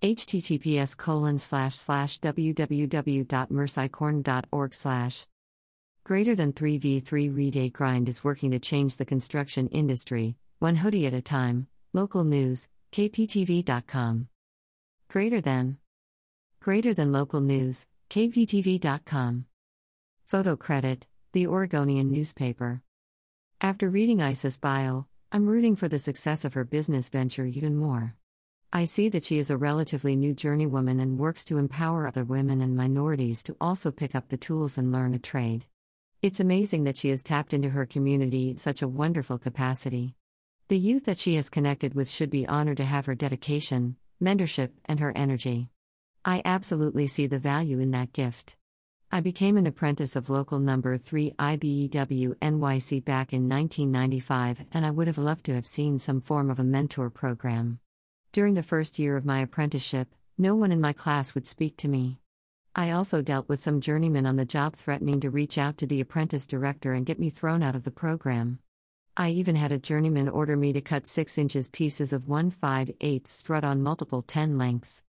https 0.00 0.96
colon 0.96 1.40
slash 1.40 1.74
slash 1.74 2.20
www.mercycorn.org 2.20 4.74
slash 4.74 5.26
Greater 6.04 6.34
than 6.34 6.52
3v3ryday 6.52 7.72
Grind 7.72 8.08
is 8.08 8.24
working 8.24 8.50
to 8.50 8.58
change 8.58 8.96
the 8.96 9.04
construction 9.04 9.68
industry, 9.68 10.34
one 10.58 10.74
hoodie 10.74 11.06
at 11.06 11.14
a 11.14 11.22
time. 11.22 11.68
Local 11.92 12.24
news, 12.24 12.68
kptv.com. 12.90 14.26
Greater 15.08 15.40
than. 15.40 15.78
Greater 16.60 16.92
than 16.92 17.12
local 17.12 17.40
news, 17.40 17.86
kptv.com. 18.10 19.46
Photo 20.24 20.56
credit, 20.56 21.06
The 21.32 21.46
Oregonian 21.46 22.10
newspaper. 22.10 22.82
After 23.60 23.88
reading 23.88 24.20
Isis' 24.20 24.58
bio, 24.58 25.06
I'm 25.30 25.46
rooting 25.46 25.76
for 25.76 25.86
the 25.86 26.00
success 26.00 26.44
of 26.44 26.54
her 26.54 26.64
business 26.64 27.10
venture 27.10 27.46
even 27.46 27.76
more. 27.76 28.16
I 28.72 28.86
see 28.86 29.08
that 29.10 29.22
she 29.22 29.38
is 29.38 29.50
a 29.50 29.56
relatively 29.56 30.16
new 30.16 30.34
journeywoman 30.34 31.00
and 31.00 31.16
works 31.16 31.44
to 31.44 31.58
empower 31.58 32.08
other 32.08 32.24
women 32.24 32.60
and 32.60 32.76
minorities 32.76 33.44
to 33.44 33.56
also 33.60 33.92
pick 33.92 34.16
up 34.16 34.30
the 34.30 34.36
tools 34.36 34.76
and 34.76 34.90
learn 34.90 35.14
a 35.14 35.20
trade. 35.20 35.66
It's 36.22 36.38
amazing 36.38 36.84
that 36.84 36.96
she 36.96 37.08
has 37.08 37.24
tapped 37.24 37.52
into 37.52 37.70
her 37.70 37.84
community 37.84 38.54
such 38.56 38.80
a 38.80 38.86
wonderful 38.86 39.38
capacity. 39.38 40.14
The 40.68 40.78
youth 40.78 41.04
that 41.06 41.18
she 41.18 41.34
has 41.34 41.50
connected 41.50 41.94
with 41.94 42.08
should 42.08 42.30
be 42.30 42.46
honored 42.46 42.76
to 42.76 42.84
have 42.84 43.06
her 43.06 43.16
dedication, 43.16 43.96
mentorship, 44.22 44.70
and 44.84 45.00
her 45.00 45.12
energy. 45.16 45.70
I 46.24 46.40
absolutely 46.44 47.08
see 47.08 47.26
the 47.26 47.40
value 47.40 47.80
in 47.80 47.90
that 47.90 48.12
gift. 48.12 48.54
I 49.10 49.20
became 49.20 49.56
an 49.56 49.66
apprentice 49.66 50.14
of 50.14 50.30
local 50.30 50.60
number 50.60 50.96
3 50.96 51.32
IBEW 51.40 52.36
NYC 52.36 53.04
back 53.04 53.32
in 53.32 53.48
1995, 53.48 54.66
and 54.70 54.86
I 54.86 54.92
would 54.92 55.08
have 55.08 55.18
loved 55.18 55.44
to 55.46 55.54
have 55.56 55.66
seen 55.66 55.98
some 55.98 56.20
form 56.20 56.50
of 56.50 56.60
a 56.60 56.64
mentor 56.64 57.10
program. 57.10 57.80
During 58.30 58.54
the 58.54 58.62
first 58.62 58.96
year 59.00 59.16
of 59.16 59.26
my 59.26 59.40
apprenticeship, 59.40 60.14
no 60.38 60.54
one 60.54 60.70
in 60.70 60.80
my 60.80 60.92
class 60.92 61.34
would 61.34 61.48
speak 61.48 61.76
to 61.78 61.88
me. 61.88 62.20
I 62.74 62.90
also 62.92 63.20
dealt 63.20 63.50
with 63.50 63.60
some 63.60 63.82
journeymen 63.82 64.24
on 64.24 64.36
the 64.36 64.46
job 64.46 64.76
threatening 64.76 65.20
to 65.20 65.30
reach 65.30 65.58
out 65.58 65.76
to 65.78 65.86
the 65.86 66.00
apprentice 66.00 66.46
director 66.46 66.94
and 66.94 67.04
get 67.04 67.18
me 67.18 67.28
thrown 67.28 67.62
out 67.62 67.74
of 67.74 67.84
the 67.84 67.90
program. 67.90 68.60
I 69.14 69.28
even 69.30 69.56
had 69.56 69.72
a 69.72 69.78
journeyman 69.78 70.30
order 70.30 70.56
me 70.56 70.72
to 70.72 70.80
cut 70.80 71.06
6 71.06 71.36
inches 71.36 71.68
pieces 71.68 72.14
of 72.14 72.28
1 72.28 72.50
5 72.50 72.90
8 72.98 73.28
strut 73.28 73.62
on 73.62 73.82
multiple 73.82 74.22
10 74.22 74.56
lengths. 74.56 75.02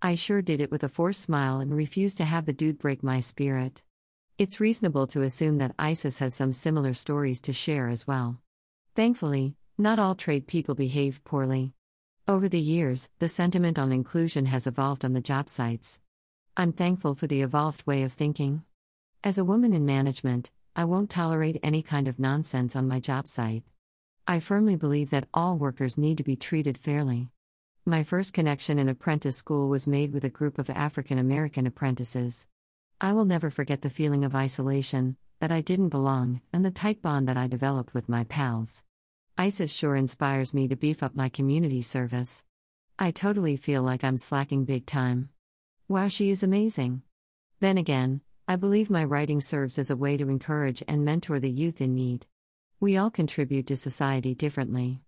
I 0.00 0.14
sure 0.14 0.42
did 0.42 0.60
it 0.60 0.70
with 0.70 0.84
a 0.84 0.88
forced 0.88 1.20
smile 1.20 1.58
and 1.58 1.74
refused 1.74 2.18
to 2.18 2.24
have 2.24 2.46
the 2.46 2.52
dude 2.52 2.78
break 2.78 3.02
my 3.02 3.18
spirit. 3.18 3.82
It's 4.38 4.60
reasonable 4.60 5.08
to 5.08 5.22
assume 5.22 5.58
that 5.58 5.74
ISIS 5.76 6.20
has 6.20 6.36
some 6.36 6.52
similar 6.52 6.94
stories 6.94 7.40
to 7.40 7.52
share 7.52 7.88
as 7.88 8.06
well. 8.06 8.40
Thankfully, 8.94 9.56
not 9.76 9.98
all 9.98 10.14
trade 10.14 10.46
people 10.46 10.76
behave 10.76 11.24
poorly. 11.24 11.72
Over 12.28 12.48
the 12.48 12.60
years, 12.60 13.10
the 13.18 13.28
sentiment 13.28 13.76
on 13.76 13.90
inclusion 13.90 14.46
has 14.46 14.68
evolved 14.68 15.04
on 15.04 15.14
the 15.14 15.20
job 15.20 15.48
sites. 15.48 15.98
I'm 16.60 16.72
thankful 16.72 17.14
for 17.14 17.28
the 17.28 17.42
evolved 17.42 17.86
way 17.86 18.02
of 18.02 18.12
thinking. 18.12 18.64
As 19.22 19.38
a 19.38 19.44
woman 19.44 19.72
in 19.72 19.86
management, 19.86 20.50
I 20.74 20.86
won't 20.86 21.08
tolerate 21.08 21.60
any 21.62 21.82
kind 21.82 22.08
of 22.08 22.18
nonsense 22.18 22.74
on 22.74 22.88
my 22.88 22.98
job 22.98 23.28
site. 23.28 23.62
I 24.26 24.40
firmly 24.40 24.74
believe 24.74 25.10
that 25.10 25.28
all 25.32 25.56
workers 25.56 25.96
need 25.96 26.18
to 26.18 26.24
be 26.24 26.34
treated 26.34 26.76
fairly. 26.76 27.28
My 27.86 28.02
first 28.02 28.32
connection 28.32 28.76
in 28.80 28.88
apprentice 28.88 29.36
school 29.36 29.68
was 29.68 29.86
made 29.86 30.12
with 30.12 30.24
a 30.24 30.28
group 30.28 30.58
of 30.58 30.68
African 30.68 31.16
American 31.16 31.64
apprentices. 31.64 32.48
I 33.00 33.12
will 33.12 33.24
never 33.24 33.50
forget 33.50 33.82
the 33.82 33.88
feeling 33.88 34.24
of 34.24 34.34
isolation, 34.34 35.16
that 35.38 35.52
I 35.52 35.60
didn't 35.60 35.90
belong, 35.90 36.40
and 36.52 36.64
the 36.64 36.72
tight 36.72 37.00
bond 37.00 37.28
that 37.28 37.36
I 37.36 37.46
developed 37.46 37.94
with 37.94 38.08
my 38.08 38.24
pals. 38.24 38.82
ISIS 39.36 39.72
sure 39.72 39.94
inspires 39.94 40.52
me 40.52 40.66
to 40.66 40.74
beef 40.74 41.04
up 41.04 41.14
my 41.14 41.28
community 41.28 41.82
service. 41.82 42.44
I 42.98 43.12
totally 43.12 43.56
feel 43.56 43.84
like 43.84 44.02
I'm 44.02 44.18
slacking 44.18 44.64
big 44.64 44.86
time. 44.86 45.28
Wow, 45.90 46.08
she 46.08 46.28
is 46.28 46.42
amazing. 46.42 47.00
Then 47.60 47.78
again, 47.78 48.20
I 48.46 48.56
believe 48.56 48.90
my 48.90 49.04
writing 49.04 49.40
serves 49.40 49.78
as 49.78 49.90
a 49.90 49.96
way 49.96 50.18
to 50.18 50.28
encourage 50.28 50.82
and 50.86 51.02
mentor 51.02 51.40
the 51.40 51.50
youth 51.50 51.80
in 51.80 51.94
need. 51.94 52.26
We 52.78 52.98
all 52.98 53.08
contribute 53.10 53.66
to 53.68 53.76
society 53.76 54.34
differently. 54.34 55.00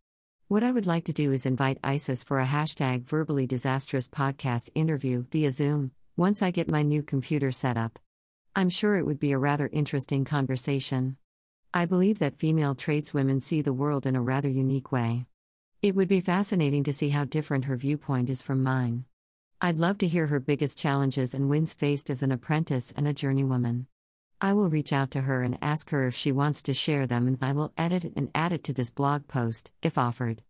What 0.48 0.64
I 0.64 0.72
would 0.72 0.86
like 0.86 1.04
to 1.04 1.12
do 1.12 1.32
is 1.32 1.44
invite 1.44 1.76
ISIS 1.84 2.24
for 2.24 2.40
a 2.40 2.46
hashtag 2.46 3.02
verbally 3.02 3.46
disastrous 3.46 4.08
podcast 4.08 4.70
interview 4.74 5.26
via 5.30 5.50
Zoom 5.50 5.90
once 6.16 6.40
I 6.40 6.50
get 6.50 6.70
my 6.70 6.82
new 6.82 7.02
computer 7.02 7.50
set 7.50 7.76
up. 7.76 7.98
I'm 8.56 8.70
sure 8.70 8.96
it 8.96 9.04
would 9.04 9.20
be 9.20 9.32
a 9.32 9.38
rather 9.38 9.68
interesting 9.70 10.24
conversation. 10.24 11.18
I 11.74 11.84
believe 11.84 12.20
that 12.20 12.38
female 12.38 12.74
tradeswomen 12.74 13.42
see 13.42 13.60
the 13.60 13.74
world 13.74 14.06
in 14.06 14.16
a 14.16 14.22
rather 14.22 14.48
unique 14.48 14.90
way. 14.90 15.26
It 15.82 15.94
would 15.94 16.08
be 16.08 16.20
fascinating 16.20 16.84
to 16.84 16.94
see 16.94 17.10
how 17.10 17.26
different 17.26 17.66
her 17.66 17.76
viewpoint 17.76 18.30
is 18.30 18.40
from 18.40 18.62
mine. 18.62 19.04
I'd 19.62 19.78
love 19.78 19.98
to 19.98 20.08
hear 20.08 20.28
her 20.28 20.40
biggest 20.40 20.78
challenges 20.78 21.34
and 21.34 21.50
wins 21.50 21.74
faced 21.74 22.08
as 22.08 22.22
an 22.22 22.32
apprentice 22.32 22.94
and 22.96 23.06
a 23.06 23.12
journeywoman. 23.12 23.84
I 24.40 24.54
will 24.54 24.70
reach 24.70 24.90
out 24.90 25.10
to 25.10 25.20
her 25.20 25.42
and 25.42 25.58
ask 25.60 25.90
her 25.90 26.06
if 26.06 26.14
she 26.14 26.32
wants 26.32 26.62
to 26.62 26.72
share 26.72 27.06
them, 27.06 27.26
and 27.26 27.36
I 27.42 27.52
will 27.52 27.74
edit 27.76 28.06
it 28.06 28.14
and 28.16 28.30
add 28.34 28.52
it 28.52 28.64
to 28.64 28.72
this 28.72 28.90
blog 28.90 29.28
post, 29.28 29.70
if 29.82 29.98
offered. 29.98 30.40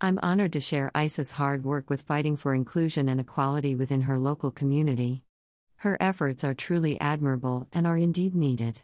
I'm 0.00 0.20
honored 0.22 0.52
to 0.52 0.60
share 0.60 0.92
Isis' 0.94 1.32
hard 1.32 1.64
work 1.64 1.90
with 1.90 2.02
fighting 2.02 2.36
for 2.36 2.54
inclusion 2.54 3.08
and 3.08 3.18
equality 3.18 3.74
within 3.74 4.02
her 4.02 4.16
local 4.16 4.52
community. 4.52 5.24
Her 5.78 5.96
efforts 6.00 6.44
are 6.44 6.54
truly 6.54 7.00
admirable 7.00 7.66
and 7.72 7.84
are 7.84 7.98
indeed 7.98 8.32
needed. 8.36 8.82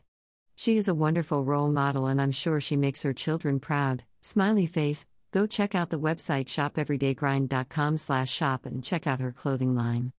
She 0.56 0.76
is 0.76 0.88
a 0.88 0.94
wonderful 0.94 1.44
role 1.44 1.70
model, 1.70 2.08
and 2.08 2.20
I'm 2.20 2.32
sure 2.32 2.61
she 2.61 2.76
makes 2.76 3.04
her 3.04 3.12
children 3.12 3.61
proud. 3.61 4.02
Smiley 4.23 4.66
face, 4.66 5.06
Go 5.30 5.47
check 5.47 5.75
out 5.75 5.90
the 5.90 6.00
website 6.00 6.47
shopeverydaygrind.com 6.47 7.99
slash 7.99 8.32
shop 8.32 8.64
and 8.64 8.82
check 8.82 9.06
out 9.06 9.20
her 9.20 9.30
clothing 9.30 9.75
line. 9.75 10.12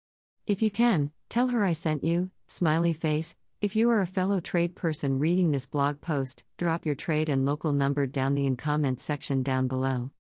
If 0.45 0.61
you 0.61 0.69
can, 0.69 1.11
tell 1.29 1.47
her 1.47 1.63
I 1.63 1.73
sent 1.73 2.03
you. 2.03 2.29
Smiley 2.45 2.93
face. 2.93 3.35
If 3.59 3.75
you 3.75 3.89
are 3.89 4.01
a 4.01 4.05
fellow 4.05 4.39
trade 4.39 4.75
person 4.75 5.17
reading 5.17 5.49
this 5.49 5.65
blog 5.65 5.99
post, 5.99 6.43
drop 6.57 6.85
your 6.85 6.93
trade 6.93 7.27
and 7.27 7.43
local 7.43 7.73
number 7.73 8.05
down 8.05 8.35
the 8.35 8.45
in 8.45 8.55
comment 8.55 9.01
section 9.01 9.41
down 9.41 9.67
below. 9.67 10.11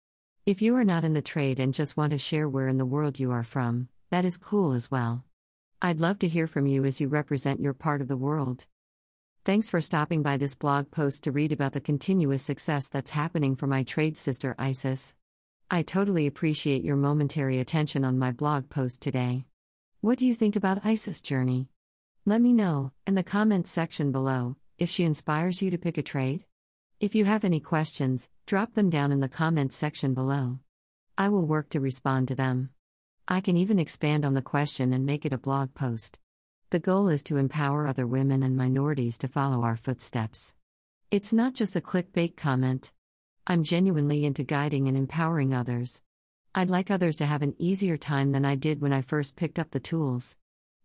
If 0.46 0.62
you 0.62 0.74
are 0.76 0.84
not 0.84 1.04
in 1.04 1.12
the 1.12 1.20
trade 1.20 1.60
and 1.60 1.74
just 1.74 1.98
want 1.98 2.12
to 2.12 2.18
share 2.18 2.48
where 2.48 2.68
in 2.68 2.78
the 2.78 2.86
world 2.86 3.20
you 3.20 3.30
are 3.30 3.42
from, 3.42 3.88
that 4.08 4.24
is 4.24 4.38
cool 4.38 4.72
as 4.72 4.90
well. 4.90 5.22
I'd 5.82 6.00
love 6.00 6.18
to 6.20 6.28
hear 6.28 6.46
from 6.46 6.66
you 6.66 6.86
as 6.86 6.98
you 6.98 7.08
represent 7.08 7.60
your 7.60 7.74
part 7.74 8.00
of 8.00 8.08
the 8.08 8.16
world. 8.16 8.64
Thanks 9.48 9.70
for 9.70 9.80
stopping 9.80 10.22
by 10.22 10.36
this 10.36 10.54
blog 10.54 10.90
post 10.90 11.24
to 11.24 11.32
read 11.32 11.52
about 11.52 11.72
the 11.72 11.80
continuous 11.80 12.42
success 12.42 12.88
that's 12.88 13.12
happening 13.12 13.56
for 13.56 13.66
my 13.66 13.82
trade 13.82 14.18
sister 14.18 14.54
Isis. 14.58 15.14
I 15.70 15.80
totally 15.80 16.26
appreciate 16.26 16.84
your 16.84 16.96
momentary 16.96 17.58
attention 17.58 18.04
on 18.04 18.18
my 18.18 18.30
blog 18.30 18.68
post 18.68 19.00
today. 19.00 19.46
What 20.02 20.18
do 20.18 20.26
you 20.26 20.34
think 20.34 20.54
about 20.54 20.84
Isis' 20.84 21.22
journey? 21.22 21.70
Let 22.26 22.42
me 22.42 22.52
know, 22.52 22.92
in 23.06 23.14
the 23.14 23.22
comments 23.22 23.70
section 23.70 24.12
below, 24.12 24.56
if 24.76 24.90
she 24.90 25.04
inspires 25.04 25.62
you 25.62 25.70
to 25.70 25.78
pick 25.78 25.96
a 25.96 26.02
trade. 26.02 26.44
If 27.00 27.14
you 27.14 27.24
have 27.24 27.42
any 27.42 27.58
questions, 27.58 28.28
drop 28.44 28.74
them 28.74 28.90
down 28.90 29.12
in 29.12 29.20
the 29.20 29.30
comments 29.30 29.76
section 29.76 30.12
below. 30.12 30.58
I 31.16 31.30
will 31.30 31.46
work 31.46 31.70
to 31.70 31.80
respond 31.80 32.28
to 32.28 32.34
them. 32.34 32.68
I 33.26 33.40
can 33.40 33.56
even 33.56 33.78
expand 33.78 34.26
on 34.26 34.34
the 34.34 34.42
question 34.42 34.92
and 34.92 35.06
make 35.06 35.24
it 35.24 35.32
a 35.32 35.38
blog 35.38 35.72
post. 35.72 36.20
The 36.70 36.78
goal 36.78 37.08
is 37.08 37.22
to 37.22 37.38
empower 37.38 37.86
other 37.86 38.06
women 38.06 38.42
and 38.42 38.54
minorities 38.54 39.16
to 39.18 39.28
follow 39.28 39.62
our 39.62 39.74
footsteps. 39.74 40.54
It's 41.10 41.32
not 41.32 41.54
just 41.54 41.76
a 41.76 41.80
clickbait 41.80 42.36
comment. 42.36 42.92
I'm 43.46 43.64
genuinely 43.64 44.26
into 44.26 44.44
guiding 44.44 44.86
and 44.86 44.94
empowering 44.94 45.54
others. 45.54 46.02
I'd 46.54 46.68
like 46.68 46.90
others 46.90 47.16
to 47.16 47.24
have 47.26 47.40
an 47.40 47.54
easier 47.58 47.96
time 47.96 48.32
than 48.32 48.44
I 48.44 48.54
did 48.54 48.82
when 48.82 48.92
I 48.92 49.00
first 49.00 49.34
picked 49.34 49.58
up 49.58 49.70
the 49.70 49.80
tools. 49.80 50.36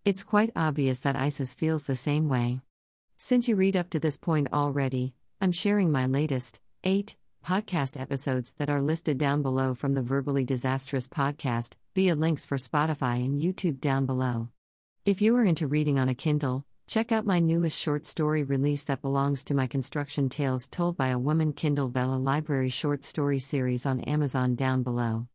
It's 0.06 0.24
quite 0.24 0.54
obvious 0.56 1.00
that 1.00 1.18
Isis 1.18 1.54
feels 1.54 1.84
the 1.84 1.98
same 1.98 2.30
way. 2.30 2.62
Since 3.18 3.50
you 3.50 3.58
read 3.58 3.75
up 3.75 3.90
to 3.90 4.00
this 4.00 4.16
point 4.16 4.54
already, 4.54 5.16
I'm 5.42 5.52
sharing 5.52 5.92
my 5.92 6.06
latest, 6.06 6.62
8 6.86 7.18
podcast 7.46 8.00
episodes 8.00 8.54
that 8.54 8.70
are 8.70 8.82
listed 8.82 9.18
down 9.18 9.42
below 9.42 9.74
from 9.74 9.96
the 9.96 10.02
Verbally 10.02 10.46
Disastrous 10.46 11.10
podcast, 11.10 11.74
via 11.94 12.16
links 12.16 12.46
for 12.46 12.56
Spotify 12.56 13.18
and 13.25 13.42
YouTube 13.42 13.82
down 13.82 14.06
below. 14.06 14.48
If 15.05 15.22
you 15.22 15.36
are 15.36 15.43
into 15.43 15.67
reading 15.67 16.00
on 16.00 16.07
a 16.07 16.15
Kindle, 16.15 16.63
check 16.88 17.12
out 17.12 17.25
my 17.25 17.41
newest 17.41 17.77
short 17.77 18.05
story 18.05 18.41
release 18.41 18.86
that 18.86 19.01
belongs 19.01 19.43
to 19.43 19.53
my 19.53 19.67
Construction 19.67 20.29
Tales 20.29 20.69
Told 20.69 20.95
by 20.95 21.10
a 21.10 21.19
Woman 21.19 21.51
Kindle 21.51 21.89
Vella 21.89 22.15
Library 22.15 22.69
short 22.69 23.03
story 23.03 23.38
series 23.38 23.86
on 23.86 24.00
Amazon 24.00 24.55
down 24.55 24.81
below. 24.81 25.27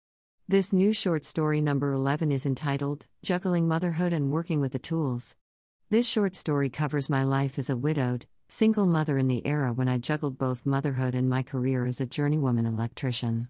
This 0.49 0.73
new 0.73 0.95
short 0.95 1.23
story 1.27 1.61
number 1.61 1.93
11 1.93 2.33
is 2.33 2.47
entitled 2.47 3.05
Juggling 3.23 3.69
Motherhood 3.69 4.15
and 4.15 4.33
Working 4.33 4.59
with 4.59 4.73
the 4.73 4.79
Tools. 4.79 5.37
This 5.91 6.09
short 6.09 6.35
story 6.35 6.71
covers 6.71 7.11
my 7.11 7.23
life 7.23 7.59
as 7.59 7.69
a 7.69 7.77
widowed, 7.77 8.25
single 8.49 8.87
mother 8.87 9.19
in 9.19 9.29
the 9.29 9.47
era 9.47 9.75
when 9.75 9.87
I 9.87 9.99
juggled 9.99 10.39
both 10.39 10.65
motherhood 10.65 11.15
and 11.15 11.29
my 11.29 11.43
career 11.43 11.85
as 11.85 12.01
a 12.01 12.07
journeywoman 12.07 12.67
electrician. 12.67 13.49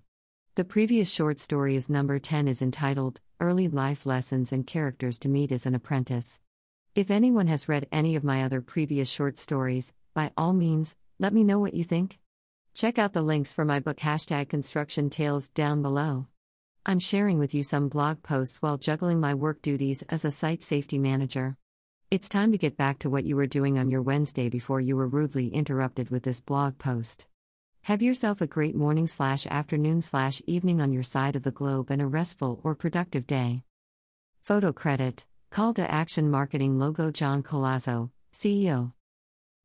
The 0.56 0.64
previous 0.64 1.08
short 1.08 1.38
story 1.38 1.76
is 1.76 1.88
number 1.88 2.18
10 2.18 2.48
is 2.48 2.60
entitled 2.60 3.20
Early 3.40 3.68
Life 3.68 4.04
Lessons 4.04 4.52
and 4.52 4.66
Characters 4.66 5.16
to 5.20 5.28
Meet 5.28 5.52
as 5.52 5.64
an 5.64 5.76
Apprentice. 5.76 6.40
If 6.96 7.08
anyone 7.08 7.46
has 7.46 7.68
read 7.68 7.86
any 7.92 8.16
of 8.16 8.24
my 8.24 8.42
other 8.42 8.60
previous 8.60 9.08
short 9.08 9.38
stories, 9.38 9.94
by 10.12 10.32
all 10.36 10.52
means, 10.52 10.96
let 11.20 11.32
me 11.32 11.44
know 11.44 11.60
what 11.60 11.74
you 11.74 11.84
think. 11.84 12.18
Check 12.74 12.98
out 12.98 13.12
the 13.12 13.22
links 13.22 13.52
for 13.52 13.64
my 13.64 13.78
book 13.78 13.98
hashtag 13.98 14.48
construction 14.48 15.08
tales 15.08 15.50
down 15.50 15.82
below. 15.82 16.26
I'm 16.84 16.98
sharing 16.98 17.38
with 17.38 17.54
you 17.54 17.62
some 17.62 17.88
blog 17.88 18.24
posts 18.24 18.60
while 18.60 18.76
juggling 18.76 19.20
my 19.20 19.34
work 19.34 19.62
duties 19.62 20.02
as 20.08 20.24
a 20.24 20.32
site 20.32 20.64
safety 20.64 20.98
manager. 20.98 21.56
It's 22.10 22.28
time 22.28 22.50
to 22.50 22.58
get 22.58 22.76
back 22.76 22.98
to 23.00 23.10
what 23.10 23.24
you 23.24 23.36
were 23.36 23.46
doing 23.46 23.78
on 23.78 23.88
your 23.88 24.02
Wednesday 24.02 24.48
before 24.48 24.80
you 24.80 24.96
were 24.96 25.06
rudely 25.06 25.46
interrupted 25.54 26.10
with 26.10 26.24
this 26.24 26.40
blog 26.40 26.78
post. 26.78 27.27
Have 27.88 28.02
yourself 28.02 28.42
a 28.42 28.46
great 28.46 28.74
morning 28.76 29.06
slash 29.06 29.46
afternoon 29.46 30.02
slash 30.02 30.42
evening 30.46 30.82
on 30.82 30.92
your 30.92 31.02
side 31.02 31.34
of 31.34 31.42
the 31.42 31.50
globe 31.50 31.90
and 31.90 32.02
a 32.02 32.06
restful 32.06 32.60
or 32.62 32.74
productive 32.74 33.26
day. 33.26 33.62
Photo 34.42 34.74
credit 34.74 35.24
Call 35.48 35.72
to 35.72 35.90
Action 35.90 36.30
Marketing 36.30 36.78
Logo 36.78 37.10
John 37.10 37.42
Colazzo, 37.42 38.10
CEO. 38.30 38.92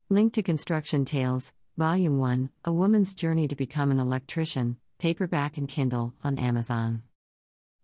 Link 0.08 0.32
to 0.32 0.42
Construction 0.42 1.04
Tales, 1.04 1.52
Volume 1.76 2.16
1 2.16 2.48
A 2.64 2.72
Woman's 2.72 3.12
Journey 3.12 3.46
to 3.46 3.54
Become 3.54 3.90
an 3.90 4.00
Electrician, 4.00 4.78
paperback 4.98 5.58
and 5.58 5.68
Kindle, 5.68 6.14
on 6.24 6.38
Amazon. 6.38 7.02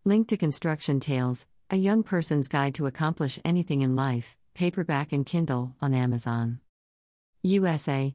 Link 0.06 0.26
to 0.28 0.38
Construction 0.38 1.00
Tales, 1.00 1.46
A 1.68 1.76
Young 1.76 2.02
Person's 2.02 2.48
Guide 2.48 2.74
to 2.76 2.86
Accomplish 2.86 3.38
Anything 3.44 3.82
in 3.82 3.94
Life, 3.94 4.38
paperback 4.54 5.12
and 5.12 5.26
Kindle, 5.26 5.76
on 5.82 5.92
Amazon. 5.92 6.60
USA, 7.42 8.14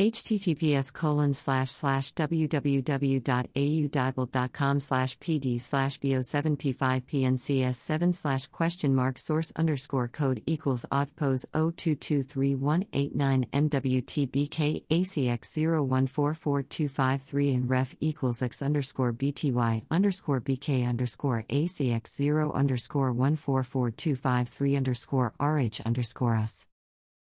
https 0.00 0.92
colon 0.94 1.34
slash 1.34 1.70
slash 1.70 2.14
www.audible.com 2.14 4.80
slash 4.80 5.18
pd 5.18 5.60
slash 5.60 6.00
bo7p5pncs7 6.00 8.14
slash 8.14 8.46
question 8.46 8.94
mark 8.94 9.18
source 9.18 9.52
underscore 9.56 10.08
code 10.08 10.42
equals 10.46 10.86
audpos 10.90 11.44
02231889 11.52 13.44
mwtbk 13.50 14.84
acx014425 14.88 17.54
and 17.54 17.68
ref 17.68 17.94
equals 18.00 18.40
x 18.40 18.62
underscore 18.62 19.12
bty 19.12 19.82
underscore 19.90 20.40
bk 20.40 20.88
underscore 20.88 21.44
acx0 21.50 22.54
underscore 22.54 23.12
144253 23.12 24.76
underscore 24.76 25.34
rh 25.38 25.78
underscore 25.84 26.36
us. 26.36 26.66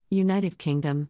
United 0.10 0.58
Kingdom 0.58 1.10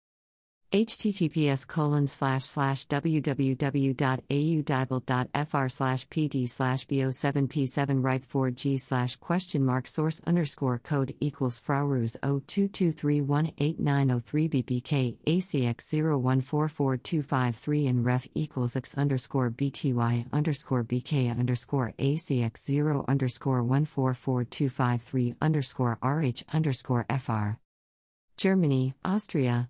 https 0.71 1.67
colon 1.67 2.07
slash 2.07 2.45
slash 2.45 2.87
www.audible.fr 2.87 5.67
slash 5.67 6.07
pd 6.07 6.47
slash 6.47 6.87
bo7p7 6.87 8.01
right 8.01 8.25
4g 8.25 8.79
slash 8.79 9.17
question 9.17 9.65
mark 9.65 9.85
source 9.85 10.21
underscore 10.25 10.79
code 10.79 11.13
equals 11.19 11.59
fraurus 11.59 12.15
022318903bbk 12.21 15.17
acx01445253 15.27 17.89
and 17.89 18.05
ref 18.05 18.29
equals 18.33 18.77
x 18.77 18.97
underscore 18.97 19.51
bty 19.51 20.25
underscore 20.31 20.85
bk 20.85 21.37
underscore 21.37 21.93
acx0 21.99 23.05
underscore 23.09 23.61
144253 23.61 25.35
underscore 25.41 25.99
rh 26.01 26.43
underscore 26.53 27.05
fr 27.19 27.57
Germany, 28.37 28.93
Austria, 29.05 29.69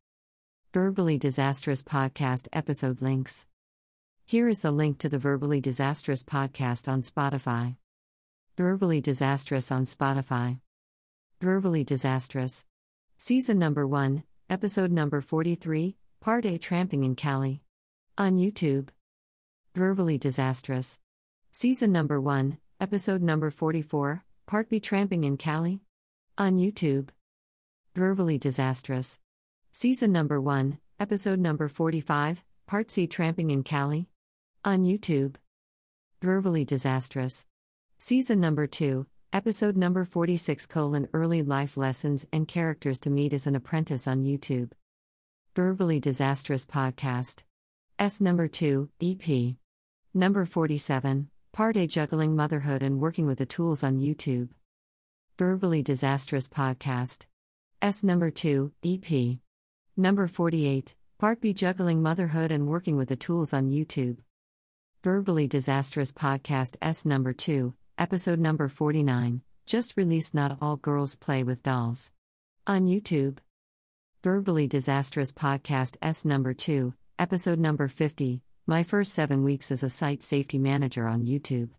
Verbally 0.74 1.20
Disastrous 1.20 1.84
Podcast 1.84 2.48
episode 2.52 3.00
links. 3.00 3.46
Here 4.26 4.48
is 4.48 4.62
the 4.62 4.72
link 4.72 4.98
to 4.98 5.08
the 5.08 5.20
Verbally 5.20 5.62
Disastrous 5.62 6.24
podcast 6.24 6.88
on 6.88 7.04
Spotify. 7.04 7.76
Verbally 8.58 9.00
Disastrous 9.00 9.72
on 9.72 9.86
Spotify. 9.86 10.62
Verbally 11.40 11.84
Disastrous. 11.84 12.66
Season 13.20 13.60
number 13.60 13.86
1, 13.86 14.24
episode 14.50 14.92
number 14.92 15.22
43, 15.22 15.96
part 16.20 16.44
A 16.48 16.58
Tramping 16.58 17.04
in 17.04 17.14
Cali. 17.16 17.62
On 18.18 18.40
YouTube. 18.40 18.90
Verbally 19.76 20.18
Disastrous. 20.18 21.00
Season 21.52 21.92
number 21.92 22.20
1, 22.20 22.58
episode 22.82 23.22
number 23.22 23.52
44, 23.52 24.26
Part 24.48 24.70
B 24.70 24.80
Tramping 24.80 25.24
in 25.24 25.38
Cali? 25.38 25.82
On 26.36 26.58
YouTube. 26.58 27.10
Verbally 27.94 28.40
Disastrous. 28.40 29.20
Season 29.76 30.12
number 30.12 30.40
1, 30.40 30.78
episode 31.00 31.40
number 31.40 31.68
45, 31.68 32.44
Part 32.68 32.92
C 32.92 33.08
Tramping 33.08 33.50
in 33.50 33.64
Cali? 33.64 34.08
On 34.64 34.84
YouTube. 34.84 35.38
Verbally 36.22 36.64
Disastrous. 36.64 37.48
Season 37.98 38.40
number 38.40 38.68
2, 38.68 39.08
episode 39.34 39.76
number 39.76 40.06
46 40.06 40.68
colon 40.68 41.10
Early 41.12 41.42
Life 41.42 41.76
Lessons 41.76 42.28
and 42.32 42.48
Characters 42.48 43.00
to 43.00 43.10
Meet 43.10 43.34
as 43.34 43.48
an 43.48 43.56
Apprentice 43.56 44.06
on 44.06 44.24
YouTube. 44.24 44.74
Verbally 45.56 46.00
Disastrous 46.00 46.68
Podcast. 46.68 47.42
S 47.98 48.22
number 48.22 48.48
2, 48.48 48.92
EP. 49.02 49.56
Number 50.14 50.46
47, 50.46 51.30
Part 51.52 51.78
A 51.78 51.88
Juggling 51.88 52.36
Motherhood 52.36 52.84
and 52.84 53.00
Working 53.00 53.26
with 53.26 53.40
the 53.40 53.48
Tools 53.48 53.84
on 53.84 53.98
YouTube. 53.98 54.50
Verbally 55.40 55.82
Disastrous 55.82 56.48
Podcast. 56.48 57.26
S 57.82 58.04
number 58.04 58.30
2, 58.30 58.72
EP. 58.86 59.40
Number 59.96 60.26
48, 60.26 60.96
Part 61.20 61.40
B 61.40 61.54
Juggling 61.54 62.02
Motherhood 62.02 62.52
and 62.52 62.68
Working 62.68 62.98
with 62.98 63.10
the 63.10 63.16
Tools 63.16 63.54
on 63.54 63.70
YouTube. 63.70 64.18
Verbally 65.04 65.46
Disastrous 65.46 66.12
Podcast 66.12 66.78
S 66.82 67.06
number 67.06 67.32
2, 67.32 67.76
episode 68.00 68.40
number 68.40 68.68
49, 68.68 69.44
just 69.68 69.96
released 69.96 70.34
Not 70.34 70.58
All 70.60 70.78
Girls 70.78 71.16
Play 71.16 71.44
with 71.44 71.62
Dolls. 71.62 72.12
On 72.66 72.88
YouTube. 72.88 73.38
Verbally 74.24 74.66
Disastrous 74.66 75.32
Podcast 75.32 75.98
S 76.02 76.26
number 76.26 76.56
2, 76.56 76.96
episode 77.20 77.60
number 77.60 77.88
50, 77.88 78.42
my 78.66 78.82
first 78.82 79.14
seven 79.14 79.44
weeks 79.44 79.72
as 79.72 79.84
a 79.84 79.90
site 79.90 80.24
safety 80.24 80.58
manager 80.58 81.06
on 81.06 81.22
YouTube. 81.22 81.70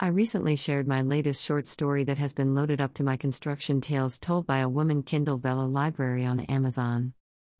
I 0.00 0.06
recently 0.06 0.56
shared 0.56 0.88
my 0.88 1.02
latest 1.02 1.44
short 1.44 1.66
story 1.66 2.02
that 2.04 2.16
has 2.16 2.32
been 2.32 2.54
loaded 2.54 2.80
up 2.80 2.94
to 2.94 3.04
my 3.04 3.18
construction 3.18 3.82
tales 3.82 4.18
told 4.18 4.46
by 4.46 4.60
a 4.60 4.70
woman 4.70 5.02
Kindle 5.02 5.36
Vella 5.36 5.66
library 5.66 6.24
on 6.24 6.40
Amazon. 6.40 7.12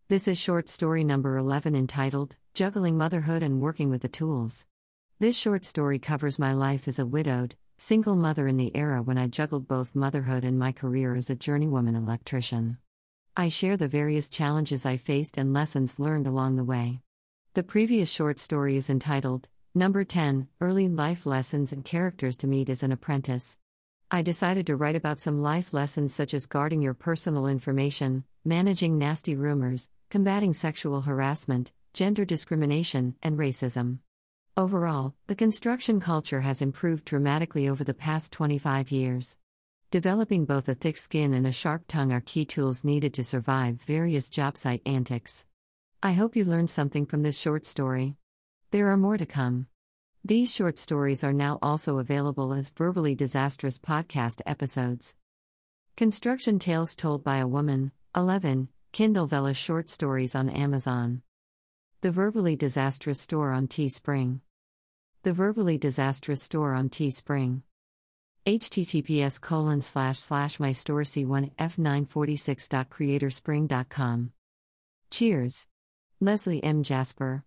This 0.09 0.29
is 0.29 0.39
short 0.39 0.69
story 0.69 1.03
number 1.03 1.37
11 1.37 1.75
entitled 1.75 2.37
Juggling 2.55 2.97
Motherhood 2.97 3.43
and 3.43 3.61
Working 3.61 3.91
with 3.91 4.03
the 4.03 4.09
Tools. 4.09 4.65
This 5.19 5.37
short 5.37 5.65
story 5.65 5.99
covers 5.99 6.39
my 6.39 6.53
life 6.53 6.87
as 6.87 7.01
a 7.01 7.05
widowed, 7.05 7.57
single 7.77 8.15
mother 8.15 8.47
in 8.47 8.57
the 8.57 8.71
era 8.77 9.03
when 9.03 9.19
I 9.19 9.27
juggled 9.27 9.67
both 9.67 9.97
motherhood 9.97 10.45
and 10.45 10.61
my 10.61 10.71
career 10.71 11.17
as 11.17 11.29
a 11.29 11.35
journeywoman 11.35 11.97
electrician. 11.97 12.79
I 13.37 13.49
share 13.49 13.77
the 13.77 13.89
various 13.89 14.29
challenges 14.29 14.87
I 14.87 14.97
faced 14.97 15.37
and 15.39 15.53
lessons 15.53 15.99
learned 15.99 16.29
along 16.29 16.55
the 16.55 16.63
way. 16.63 17.01
The 17.55 17.65
previous 17.65 18.09
short 18.09 18.39
story 18.39 18.77
is 18.77 18.89
entitled, 18.89 19.49
Number 19.75 20.05
10 20.05 20.47
Early 20.61 20.89
Life 20.89 21.27
Lessons 21.27 21.73
and 21.73 21.85
Characters 21.85 22.37
to 22.37 22.47
Meet 22.47 22.69
as 22.69 22.85
an 22.85 22.93
Apprentice. 22.93 23.59
I 24.09 24.23
decided 24.23 24.69
to 24.69 24.77
write 24.77 24.95
about 24.95 25.19
some 25.19 25.43
life 25.43 25.75
lessons 25.75 26.15
such 26.15 26.33
as 26.33 26.47
guarding 26.47 26.81
your 26.81 26.95
personal 26.95 27.49
information, 27.49 28.23
managing 28.45 28.99
nasty 28.99 29.35
rumors, 29.35 29.89
combating 30.09 30.53
sexual 30.53 31.03
harassment, 31.03 31.73
gender 31.93 32.25
discrimination, 32.25 33.17
and 33.23 33.39
racism. 33.39 33.99
Overall, 34.57 35.15
the 35.27 35.35
construction 35.35 36.01
culture 36.01 36.41
has 36.41 36.63
improved 36.63 37.05
dramatically 37.05 37.69
over 37.69 37.85
the 37.85 37.95
past 37.95 38.33
25 38.33 38.91
years. 38.91 39.37
Developing 39.91 40.45
both 40.45 40.69
a 40.69 40.75
thick 40.75 40.97
skin 40.97 41.35
and 41.35 41.47
a 41.47 41.53
sharp 41.53 41.85
tongue 41.89 42.13
are 42.13 42.21
key 42.21 42.45
tools 42.45 42.85
needed 42.85 43.15
to 43.15 43.25
survive 43.25 43.83
various 43.83 44.31
job 44.31 44.57
site 44.57 44.83
antics. 44.87 45.47
I 46.03 46.13
hope 46.13 46.37
you 46.37 46.45
learned 46.45 46.71
something 46.71 47.07
from 47.07 47.23
this 47.23 47.39
short 47.39 47.67
story. 47.67 48.17
There 48.71 48.91
are 48.91 48.97
more 48.97 49.17
to 49.17 49.27
come. 49.27 49.67
These 50.25 50.53
short 50.53 50.79
stories 50.79 51.23
are 51.23 51.33
now 51.33 51.59
also 51.63 51.99
available 51.99 52.53
as 52.53 52.71
verbally 52.71 53.15
disastrous 53.15 53.79
podcast 53.79 54.41
episodes. 54.45 55.15
Construction 55.97 56.59
Tales 56.59 56.97
Told 56.97 57.23
by 57.23 57.39
a 57.39 57.47
Woman, 57.47 57.93
11, 58.15 58.69
Kindle 58.97 59.27
Vella 59.27 59.53
Short 59.53 59.91
Stories 59.91 60.35
on 60.35 60.49
Amazon. 60.49 61.21
The 62.01 62.11
Verbally 62.11 62.57
Disastrous 62.57 63.21
Store 63.21 63.53
on 63.53 63.69
Teespring. 63.69 64.41
The 65.23 65.35
Verbally 65.35 65.77
Disastrous 65.77 66.43
Store 66.43 66.73
on 66.73 66.89
Teespring 66.89 67.61
https 68.47 69.39
colon 69.39 69.83
slash 69.83 70.19
slash 70.19 70.59
my 70.59 70.73
store 70.73 71.03
c1 71.03 71.55
f946.creatorspring.com. 71.57 74.33
Cheers. 75.11 75.67
Leslie 76.19 76.65
M. 76.65 76.83
Jasper. 76.83 77.45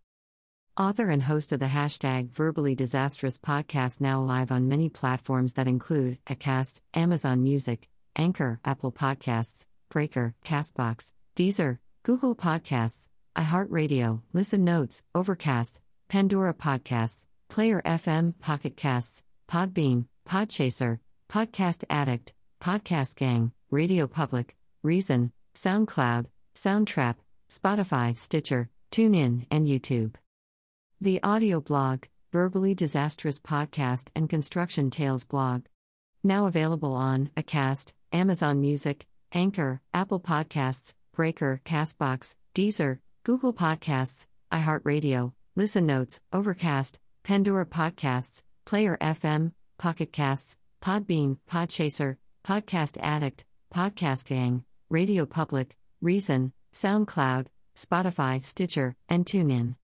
Author 0.77 1.09
and 1.09 1.23
host 1.23 1.51
of 1.51 1.59
the 1.59 1.65
hashtag 1.65 2.29
Verbally 2.29 2.75
Disastrous 2.75 3.39
podcast, 3.39 3.99
now 3.99 4.21
live 4.21 4.51
on 4.51 4.69
many 4.69 4.87
platforms 4.87 5.53
that 5.53 5.67
include 5.67 6.19
Acast, 6.27 6.81
Amazon 6.93 7.41
Music, 7.41 7.89
Anchor, 8.15 8.59
Apple 8.63 8.91
Podcasts, 8.91 9.65
Breaker, 9.89 10.35
Castbox, 10.45 11.11
Deezer, 11.39 11.77
Google 12.03 12.35
Podcasts, 12.35 13.07
iHeartRadio, 13.37 14.23
Listen 14.33 14.65
Notes, 14.65 15.03
Overcast, 15.15 15.79
Pandora 16.09 16.53
Podcasts, 16.53 17.27
Player 17.47 17.81
FM, 17.85 18.37
Pocket 18.41 18.75
Casts, 18.75 19.23
Podbean, 19.49 20.07
Podchaser, 20.27 20.99
Podcast 21.29 21.85
Addict, 21.89 22.33
Podcast 22.59 23.15
Gang, 23.15 23.53
Radio 23.71 24.05
Public, 24.05 24.57
Reason, 24.83 25.31
SoundCloud, 25.55 26.25
Soundtrap, 26.55 27.15
Spotify, 27.49 28.17
Stitcher, 28.17 28.69
TuneIn, 28.91 29.45
and 29.49 29.65
YouTube. 29.65 30.15
The 30.99 31.23
audio 31.23 31.61
blog, 31.61 32.03
Verbally 32.33 32.75
Disastrous 32.75 33.39
Podcast 33.39 34.09
and 34.13 34.29
Construction 34.29 34.89
Tales 34.89 35.23
blog. 35.23 35.67
Now 36.21 36.47
available 36.47 36.95
on 36.95 37.29
Acast, 37.37 37.93
Amazon 38.11 38.59
Music, 38.59 39.07
Anchor, 39.31 39.79
Apple 39.93 40.19
Podcasts, 40.19 40.95
Breaker, 41.19 41.59
Castbox, 41.65 42.35
Deezer, 42.55 42.99
Google 43.25 43.53
Podcasts, 43.53 44.25
iHeartRadio, 44.53 45.33
Listen 45.57 45.85
Notes, 45.85 46.21
Overcast, 46.31 46.97
Pandora 47.25 47.65
Podcasts, 47.65 48.41
Player 48.65 48.97
FM, 49.01 49.51
Pocket 49.77 50.13
Casts, 50.13 50.55
Podbean, 50.81 51.37
Podchaser, 51.51 52.15
Podcast 52.45 52.97
Addict, 53.01 53.43
Podcast 53.69 54.27
Gang, 54.27 54.63
Radio 54.89 55.25
Public, 55.25 55.75
Reason, 55.99 56.53
SoundCloud, 56.73 57.47
Spotify, 57.75 58.41
Stitcher, 58.41 58.95
and 59.09 59.25
TuneIn. 59.25 59.75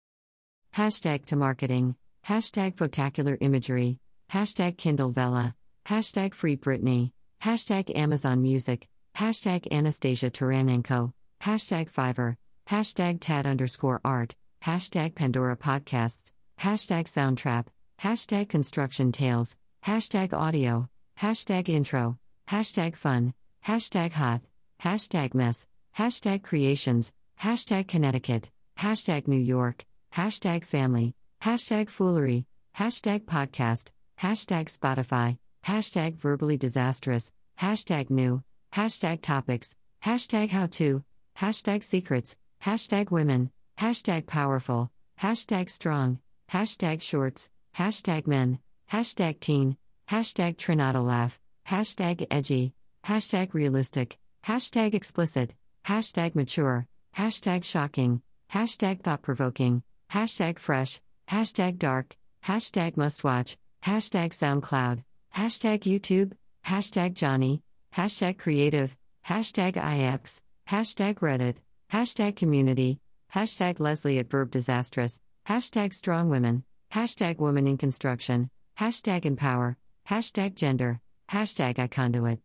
Hashtag 0.73 1.25
to 1.25 1.35
marketing, 1.35 1.97
hashtag 2.25 2.75
photacular 2.75 3.37
imagery, 3.41 3.99
hashtag 4.31 4.77
Kindle 4.77 5.09
Vella, 5.09 5.53
hashtag 5.85 6.33
Free 6.33 6.55
Britney, 6.55 7.11
hashtag 7.43 7.93
Amazon 7.93 8.41
Music, 8.41 8.87
hashtag 9.17 9.69
Anastasia 9.69 10.31
Taranenko, 10.31 11.11
hashtag 11.41 11.91
Fiverr, 11.91 12.37
hashtag 12.67 13.19
Tad 13.21 13.45
underscore 13.45 14.01
art, 14.03 14.35
hashtag 14.63 15.15
Pandora 15.15 15.55
Podcasts, 15.55 16.31
hashtag 16.59 17.05
Soundtrap, 17.05 17.67
hashtag 18.01 18.49
Construction 18.49 19.11
Tales, 19.11 19.55
hashtag 19.85 20.33
audio, 20.33 20.87
hashtag 21.19 21.69
intro, 21.69 22.17
hashtag 22.47 22.95
fun, 22.95 23.33
hashtag 23.65 24.13
hot, 24.13 24.41
hashtag 24.81 25.33
mess, 25.33 25.65
hashtag 25.97 26.43
creations, 26.43 27.11
hashtag 27.41 27.87
Connecticut, 27.87 28.49
hashtag 28.79 29.27
New 29.27 29.39
York, 29.39 29.85
hashtag 30.13 30.65
family, 30.65 31.13
hashtag 31.41 31.89
foolery, 31.89 32.45
hashtag 32.77 33.25
podcast, 33.25 33.89
hashtag 34.19 34.65
Spotify, 34.75 35.37
hashtag 35.65 36.15
verbally 36.15 36.57
disastrous, 36.57 37.31
hashtag 37.59 38.09
new, 38.09 38.43
hashtag 38.73 39.21
topics, 39.21 39.77
hashtag 40.03 40.49
how 40.49 40.67
to, 40.67 41.03
hashtag 41.39 41.83
secrets, 41.83 42.37
hashtag 42.63 43.11
women, 43.11 43.51
hashtag 43.77 44.25
powerful, 44.25 44.89
hashtag 45.21 45.69
strong, 45.69 46.19
hashtag 46.51 47.01
shorts, 47.01 47.49
hashtag 47.75 48.25
men, 48.27 48.59
hashtag 48.91 49.39
teen, 49.39 49.77
hashtag 50.09 50.55
Trinata 50.55 51.05
laugh, 51.05 51.39
hashtag 51.67 52.25
edgy, 52.31 52.73
hashtag 53.03 53.53
realistic, 53.53 54.17
hashtag 54.45 54.93
explicit, 54.93 55.53
hashtag 55.85 56.35
mature, 56.35 56.87
hashtag 57.15 57.63
shocking, 57.63 58.21
hashtag 58.51 59.01
thought 59.01 59.21
provoking, 59.21 59.83
hashtag 60.11 60.57
fresh, 60.57 61.01
hashtag 61.27 61.77
dark, 61.77 62.15
hashtag 62.45 62.95
must 62.95 63.23
watch, 63.23 63.57
hashtag 63.83 64.29
SoundCloud, 64.29 65.03
hashtag 65.35 65.81
YouTube, 65.81 66.31
hashtag 66.65 67.13
Johnny, 67.13 67.61
hashtag 67.93 68.37
creative, 68.37 68.95
hashtag 69.27 69.75
IX, 69.77 70.41
hashtag 70.69 71.19
Reddit, 71.19 71.57
hashtag 71.91 72.35
community, 72.35 72.99
hashtag 73.33 73.79
Leslie 73.79 74.19
at 74.19 74.29
Verb 74.29 74.49
Disastrous, 74.49 75.19
hashtag 75.47 75.93
strong 75.93 76.29
women, 76.29 76.63
hashtag 76.91 77.37
woman 77.37 77.67
in 77.67 77.77
construction, 77.77 78.49
hashtag 78.79 79.25
empower, 79.25 79.77
hashtag 80.09 80.55
gender, 80.55 80.99
hashtag 81.29 81.75
iConduit, 81.75 82.39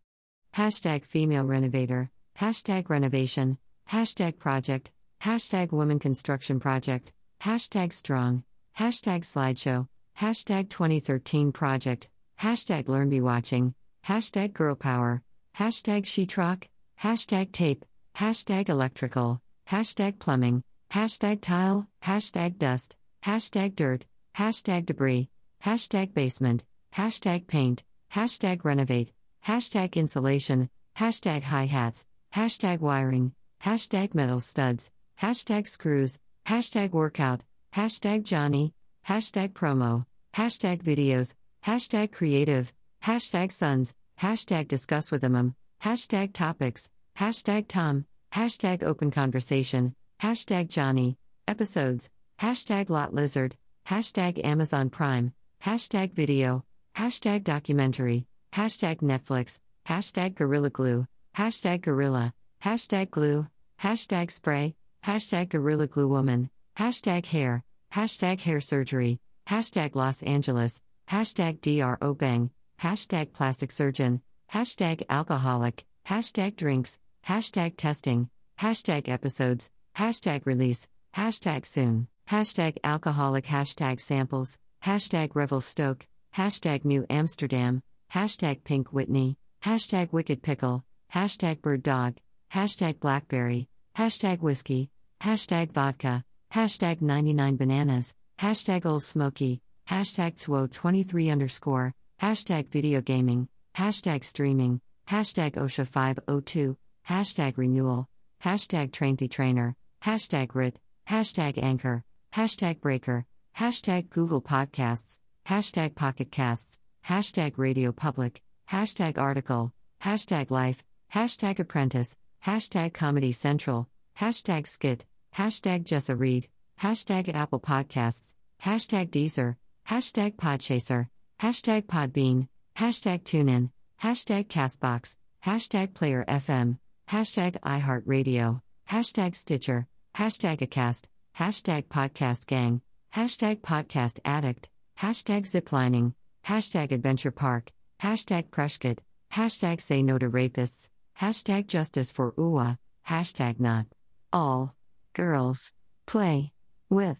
hashtag 0.53 1.05
female 1.05 1.45
renovator, 1.45 2.11
hashtag 2.37 2.89
renovation, 2.89 3.57
hashtag 3.89 4.37
project, 4.37 4.91
hashtag 5.21 5.71
woman 5.71 5.97
construction 5.97 6.59
project, 6.59 7.11
hashtag 7.41 7.91
strong, 7.91 8.43
hashtag 8.77 9.21
slideshow, 9.21 9.87
hashtag 10.19 10.69
2013 10.69 11.51
project, 11.51 12.07
hashtag 12.39 12.87
learn 12.87 13.09
be 13.09 13.19
watching, 13.19 13.73
hashtag 14.05 14.53
girl 14.53 14.75
power, 14.75 15.23
hashtag 15.57 16.03
sheetrock, 16.03 16.65
hashtag 17.01 17.51
tape, 17.51 17.83
hashtag 18.15 18.69
electrical, 18.69 19.41
hashtag 19.69 20.19
plumbing, 20.19 20.63
hashtag 20.91 21.41
tile, 21.41 21.87
hashtag 22.03 22.57
dust, 22.57 22.95
hashtag 23.23 23.75
dirt, 23.75 24.05
hashtag 24.35 24.85
debris, 24.85 25.29
hashtag 25.63 26.13
basement, 26.13 26.63
hashtag 26.95 27.47
paint, 27.47 27.83
hashtag 28.13 28.63
renovate, 28.63 29.11
hashtag 29.45 29.93
insulation, 29.95 30.69
hashtag 30.97 31.43
hi 31.43 31.65
hats, 31.65 32.05
hashtag 32.33 32.79
wiring, 32.79 33.33
hashtag 33.63 34.13
metal 34.13 34.39
studs, 34.39 34.91
hashtag 35.21 35.67
screws, 35.67 36.19
hashtag 36.45 36.91
workout, 36.91 37.41
hashtag 37.73 38.23
Johnny, 38.23 38.73
hashtag 39.07 39.53
promo, 39.53 40.05
hashtag 40.33 40.83
videos, 40.83 41.33
hashtag 41.65 42.11
creative, 42.11 42.73
hashtag 43.03 43.51
sons, 43.51 43.93
hashtag 44.19 44.67
discuss 44.67 45.11
with 45.11 45.21
them, 45.21 45.55
hashtag 45.81 46.33
topics, 46.33 46.89
hashtag 47.21 47.67
Tom, 47.67 48.03
hashtag 48.33 48.81
open 48.81 49.11
conversation, 49.11 49.93
hashtag 50.19 50.69
Johnny, 50.69 51.19
episodes, 51.47 52.09
hashtag 52.39 52.89
lot 52.89 53.13
lizard, 53.13 53.55
hashtag 53.85 54.43
Amazon 54.43 54.89
Prime, 54.89 55.31
hashtag 55.63 56.13
video, 56.13 56.65
hashtag 56.95 57.43
documentary, 57.43 58.25
hashtag 58.53 59.01
Netflix, 59.01 59.59
hashtag 59.85 60.33
Gorilla 60.33 60.71
Glue, 60.71 61.05
hashtag 61.37 61.81
Gorilla, 61.81 62.33
hashtag 62.63 63.11
glue, 63.11 63.45
hashtag 63.79 64.31
spray, 64.31 64.73
hashtag 65.03 65.49
Gorilla 65.49 65.85
Glue 65.85 66.07
Woman, 66.07 66.49
hashtag 66.75 67.27
hair, 67.27 67.63
hashtag 67.93 68.41
hair 68.41 68.59
surgery, 68.59 69.19
hashtag 69.47 69.93
Los 69.93 70.23
Angeles, 70.23 70.81
hashtag 71.07 71.61
DRO 71.61 72.15
Bang, 72.15 72.49
hashtag 72.81 73.31
plastic 73.31 73.71
surgeon, 73.71 74.23
hashtag 74.51 75.03
alcoholic, 75.07 75.85
hashtag 76.07 76.55
drinks, 76.55 76.97
hashtag 77.27 77.75
testing, 77.77 78.29
hashtag 78.59 79.07
episodes, 79.09 79.69
hashtag 79.95 80.45
release, 80.45 80.87
hashtag 81.15 81.65
soon, 81.65 82.07
hashtag 82.29 82.77
alcoholic, 82.83 83.45
hashtag 83.45 83.99
samples, 83.99 84.57
hashtag 84.83 85.31
Revelstoke, 85.35 86.07
hashtag 86.35 86.85
New 86.85 87.05
Amsterdam, 87.09 87.81
hashtag 88.13 88.63
Pink 88.63 88.91
Whitney, 88.91 89.37
hashtag 89.63 90.11
Wicked 90.11 90.41
Pickle, 90.41 90.83
hashtag 91.13 91.61
Bird 91.61 91.83
Dog, 91.83 92.17
hashtag 92.51 92.99
Blackberry, 92.99 93.67
hashtag 93.95 94.39
Whiskey, 94.39 94.89
hashtag 95.21 95.71
Vodka, 95.71 96.23
hashtag 96.53 97.01
99 97.01 97.57
Bananas, 97.57 98.15
hashtag 98.39 98.85
Ole 98.85 98.99
Smoky, 98.99 99.61
hashtag 99.87 100.37
Two23 100.37 101.31
underscore, 101.31 101.93
hashtag 102.21 102.69
Video 102.69 103.01
Gaming, 103.01 103.47
hashtag 103.75 104.23
Streaming, 104.23 104.81
hashtag 105.07 105.53
OSHA 105.55 105.87
502, 105.87 106.77
hashtag 107.07 107.57
Renewal, 107.57 108.07
hashtag 108.43 108.91
Trainthy 108.91 109.29
Trainer, 109.29 109.75
hashtag 110.03 110.55
RIT, 110.55 110.79
hashtag 111.09 111.61
Anchor, 111.61 112.03
hashtag 112.33 112.81
Breaker, 112.81 113.25
hashtag 113.57 114.09
Google 114.09 114.41
Podcasts, 114.41 115.19
hashtag 115.47 115.95
Pocket 115.95 116.31
Casts, 116.31 116.79
hashtag 117.05 117.53
Radio 117.57 117.91
Public, 117.91 118.41
hashtag 118.69 119.17
Article, 119.17 119.73
hashtag 120.01 120.51
Life, 120.51 120.83
hashtag 121.13 121.59
Apprentice, 121.59 122.17
hashtag 122.45 122.93
Comedy 122.93 123.31
Central, 123.31 123.87
hashtag 124.17 124.67
Skit, 124.67 125.03
hashtag 125.35 125.83
Jessa 125.83 126.17
Reed, 126.17 126.47
hashtag 126.79 127.33
Apple 127.33 127.59
Podcasts, 127.59 128.33
hashtag 128.63 129.09
Deezer, 129.09 129.55
hashtag 129.87 130.35
Podchaser, 130.35 131.07
hashtag 131.39 131.83
Podbean, 131.83 132.47
hashtag 132.77 133.23
TuneIn, 133.23 133.69
hashtag 134.01 134.47
Castbox, 134.47 135.17
hashtag 135.45 135.93
Player 135.93 136.23
FM, 136.27 136.77
hashtag 137.11 137.59
iHeartRadio, 137.59 138.61
hashtag 138.89 139.35
Stitcher, 139.35 139.85
hashtag 140.15 140.59
Acast, 140.59 141.05
hashtag 141.37 141.87
Podcast 141.87 142.45
Gang, 142.47 142.81
hashtag 143.13 143.59
Podcast 143.61 144.19
Addict, 144.23 144.69
hashtag 144.97 145.41
Ziplining, 145.43 146.13
hashtag 146.45 146.91
Adventure 146.93 147.31
Park, 147.31 147.71
hashtag 148.01 148.49
Preshkit, 148.49 148.99
hashtag 149.33 149.81
Say 149.81 150.01
No 150.01 150.17
to 150.17 150.29
Rapists, 150.29 150.87
hashtag 151.19 151.67
Justice 151.67 152.11
for 152.11 152.31
UWA, 152.33 152.77
hashtag 153.07 153.59
Not. 153.59 153.87
All. 154.31 154.73
Girls. 155.13 155.73
Play. 156.05 156.53
With. 156.89 157.19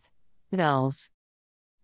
Dolls. 0.55 1.09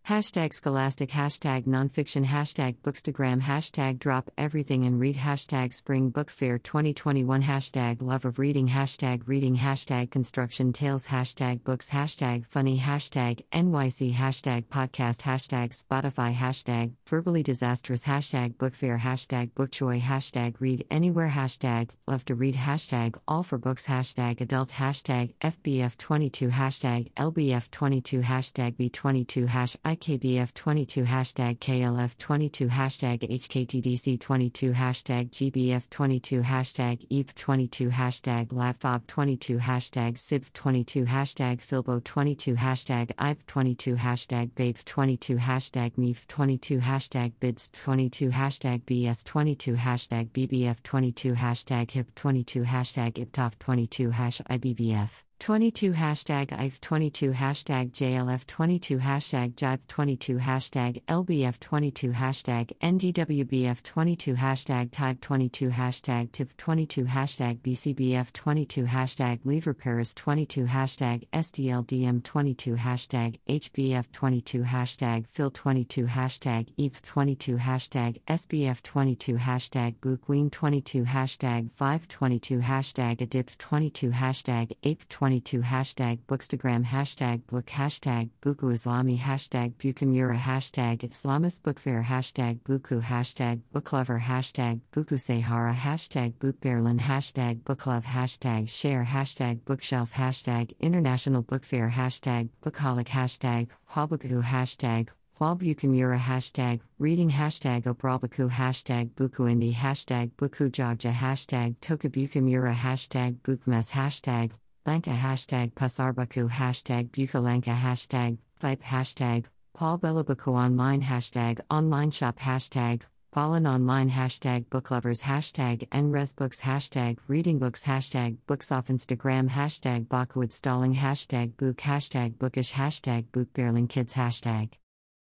Hashtag 0.07 0.53
scholastic, 0.53 1.09
hashtag 1.09 1.65
nonfiction, 1.65 2.23
hashtag 2.23 2.77
bookstagram, 2.77 3.41
hashtag 3.41 3.99
drop 3.99 4.31
everything 4.37 4.85
and 4.85 5.01
read, 5.01 5.17
hashtag 5.17 5.73
spring 5.73 6.11
book 6.11 6.29
fair 6.29 6.57
2021, 6.57 7.43
hashtag 7.43 8.01
love 8.01 8.23
of 8.23 8.39
reading, 8.39 8.69
hashtag 8.69 9.23
reading, 9.25 9.57
hashtag 9.57 10.09
construction 10.09 10.71
tales, 10.71 11.07
hashtag 11.07 11.61
books, 11.65 11.89
hashtag 11.89 12.45
funny, 12.45 12.79
hashtag 12.79 13.41
NYC, 13.51 14.13
hashtag 14.13 14.67
podcast, 14.67 15.23
hashtag 15.23 15.75
Spotify, 15.75 16.33
hashtag 16.33 16.93
verbally 17.05 17.43
disastrous, 17.43 18.05
hashtag 18.05 18.57
book 18.57 18.73
fair, 18.73 18.99
hashtag 18.99 19.53
bookjoy, 19.55 19.99
hashtag 19.99 20.55
read 20.61 20.85
anywhere, 20.89 21.27
hashtag 21.27 21.89
love 22.07 22.23
to 22.23 22.33
read, 22.33 22.55
hashtag 22.55 23.17
all 23.27 23.43
for 23.43 23.57
books, 23.57 23.87
hashtag 23.87 24.39
adult, 24.39 24.69
hashtag 24.69 25.33
FBF22, 25.41 26.51
hashtag 26.51 27.11
LBF22, 27.15 28.23
hashtag 28.23 28.77
B22, 28.77 29.47
hash 29.47 29.75
IKBF22 29.97 31.05
hashtag 31.05 31.57
KLF22 31.57 32.69
hashtag 32.69 33.19
HKTDC22 33.27 34.73
hashtag 34.73 35.29
GBF22 35.31 36.43
hashtag 36.43 37.07
EVE22 37.09 37.91
hashtag 37.91 38.47
LATFOB22 38.47 39.59
hashtag 39.59 40.13
SIV22 40.15 41.07
hashtag 41.07 41.59
Filbo22 41.59 42.55
hashtag 42.57 43.15
IVE22 43.15 43.97
hashtag 43.97 44.51
BAVE22 44.51 45.39
hashtag 45.39 45.91
MEVE22 45.97 46.81
hashtag 46.81 47.33
BIDS22 47.41 48.31
hashtag 48.31 48.83
BS22 48.83 49.75
hashtag 49.77 50.29
BBF22 50.31 51.35
hashtag 51.35 51.87
HIP22 51.87 52.65
hashtag 52.65 53.13
IPTOF22 53.13 54.11
hash 54.11 54.41
IBVF 54.49 55.26
22 55.39 55.93
hashtag 55.93 56.51
IF 56.51 56.81
22 56.81 57.31
hashtag 57.31 57.91
JLF 57.91 58.45
22 58.47 58.97
hashtag 58.97 59.53
Jive 59.53 59.79
22 59.87 60.37
hashtag 60.39 61.01
LBF 61.07 61.59
22 61.59 62.11
hashtag 62.11 62.71
NDWBF 62.81 63.83
22 63.83 64.33
hashtag 64.33 64.91
Type 64.91 65.21
22 65.21 65.69
hashtag 65.69 66.31
TIP 66.31 66.57
22 66.57 67.05
hashtag 67.05 67.59
BCBF 67.61 68.33
22 68.33 68.85
hashtag 68.85 69.39
Lever 69.45 69.75
Paris 69.75 70.15
22 70.15 70.65
hashtag 70.65 71.27
SDLDM 71.31 72.23
22 72.23 72.75
hashtag 72.75 73.37
HBF 73.47 74.11
22 74.11 74.63
hashtag 74.63 75.27
Phil 75.27 75.51
22 75.51 76.05
hashtag 76.07 76.67
EVE 76.77 77.01
22 77.03 77.57
hashtag 77.57 78.19
SBF 78.27 78.81
22 78.81 79.35
hashtag 79.35 79.95
Bookween 80.01 80.51
22 80.51 81.03
hashtag 81.03 81.71
522 81.73 82.59
hashtag 82.59 83.17
ADIP 83.21 83.55
22 83.57 84.09
hashtag 84.09 84.75
APE 84.83 85.07
22 85.07 85.26
22 85.27 85.59
hashtag 85.59 86.19
bookstagram 86.25 86.85
hashtag 86.85 87.45
book 87.47 87.65
hashtag 87.65 88.29
buku 88.41 88.71
islami 88.71 89.17
hashtag 89.19 89.73
bukamura 89.73 90.37
hashtag 90.37 90.99
islamist 90.99 91.61
book 91.63 91.79
fair 91.79 92.03
hashtag 92.03 92.61
buku 92.61 93.01
hashtag 93.01 93.59
booklover 93.73 94.21
hashtag 94.21 94.79
buku 94.93 95.19
sahara 95.19 95.73
hashtag 95.73 96.33
bookberlin 96.35 96.97
hashtag 96.97 97.59
booklove 97.63 98.05
hashtag 98.05 98.69
share 98.69 99.03
hashtag 99.03 99.59
bookshelf 99.65 100.13
hashtag 100.13 100.71
international 100.79 101.41
book 101.41 101.65
fair 101.65 101.89
hashtag 101.89 102.47
bookholic 102.63 103.09
hashtag 103.09 103.67
hwabuku 103.93 104.41
hashtag 104.41 105.09
Hualbukumura 105.39 106.17
hashtag, 106.17 106.79
reading 106.97 107.29
hashtag 107.29 107.83
Obrabaku 107.83 108.49
hashtag 108.49 109.11
Bukuindi 109.11 109.71
hashtag 109.71 110.31
Buku 110.31 110.71
Jogja 110.71 111.11
hashtag 111.11 111.75
Tokabukumura 111.79 112.73
hashtag 112.73 113.35
Bukmes 113.43 113.91
hashtag 113.91 114.49
Lanka 114.87 115.09
hashtag 115.09 115.73
Pasarbaku 115.73 116.49
hashtag 116.49 117.09
Bukalanka 117.09 117.75
hashtag 117.75 118.37
Vipe 118.61 118.83
hashtag 118.83 119.43
Paul 119.73 119.99
Bellabaku 119.99 120.53
online 120.55 121.01
hashtag 121.01 121.59
online 121.69 122.09
shop 122.09 122.39
hashtag 122.39 123.01
Fallen 123.33 123.67
online 123.67 124.09
hashtag 124.09 124.65
booklovers 124.67 125.23
hashtag 125.23 125.85
nresbooks 125.89 126.61
hashtag 126.61 127.17
reading 127.27 127.59
books 127.59 127.83
hashtag 127.83 128.37
books 128.47 128.71
off 128.71 128.87
Instagram 128.87 129.49
hashtag 129.49 130.07
Bakwood 130.07 130.53
stalling 130.53 130.95
hashtag 130.95 131.57
book 131.57 131.79
hashtag 131.79 132.37
bookish 132.37 132.71
hashtag 132.71 133.25
bookbearling 133.33 133.89
kids 133.89 134.13
hashtag 134.13 134.69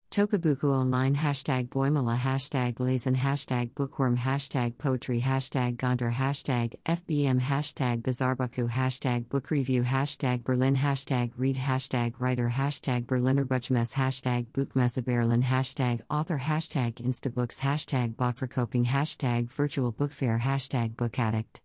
Tokabuku 0.09 0.71
online 0.73 1.15
hashtag 1.15 1.67
Boimala 1.67 2.17
hashtag 2.17 2.75
Lazen 2.75 3.15
hashtag 3.15 3.71
Bookworm 3.75 4.17
hashtag 4.17 4.77
Poetry 4.77 5.19
hashtag 5.19 5.75
Gondar 5.75 6.13
hashtag 6.13 6.75
FBM 6.85 7.41
hashtag 7.41 8.01
Bizarbuku 8.01 8.69
hashtag 8.69 9.27
Book 9.27 9.51
Review 9.51 9.83
hashtag 9.83 10.43
Berlin 10.45 10.77
hashtag 10.77 11.31
Read 11.37 11.57
hashtag 11.57 12.13
Writer 12.19 12.49
hashtag 12.49 13.05
Berliner 13.05 13.45
Buchmesse 13.45 13.93
hashtag 13.93 14.47
Buchmesse 14.53 15.03
Berlin 15.03 15.43
hashtag 15.43 16.01
Author 16.09 16.39
hashtag 16.39 16.95
Instabooks 16.95 17.59
hashtag 17.59 18.15
Botverkoping 18.15 18.85
hashtag 18.85 19.51
Virtual 19.51 19.91
Book 19.91 20.11
Fair 20.11 20.39
hashtag 20.39 20.95
Book 20.95 21.19
Addict 21.19 21.59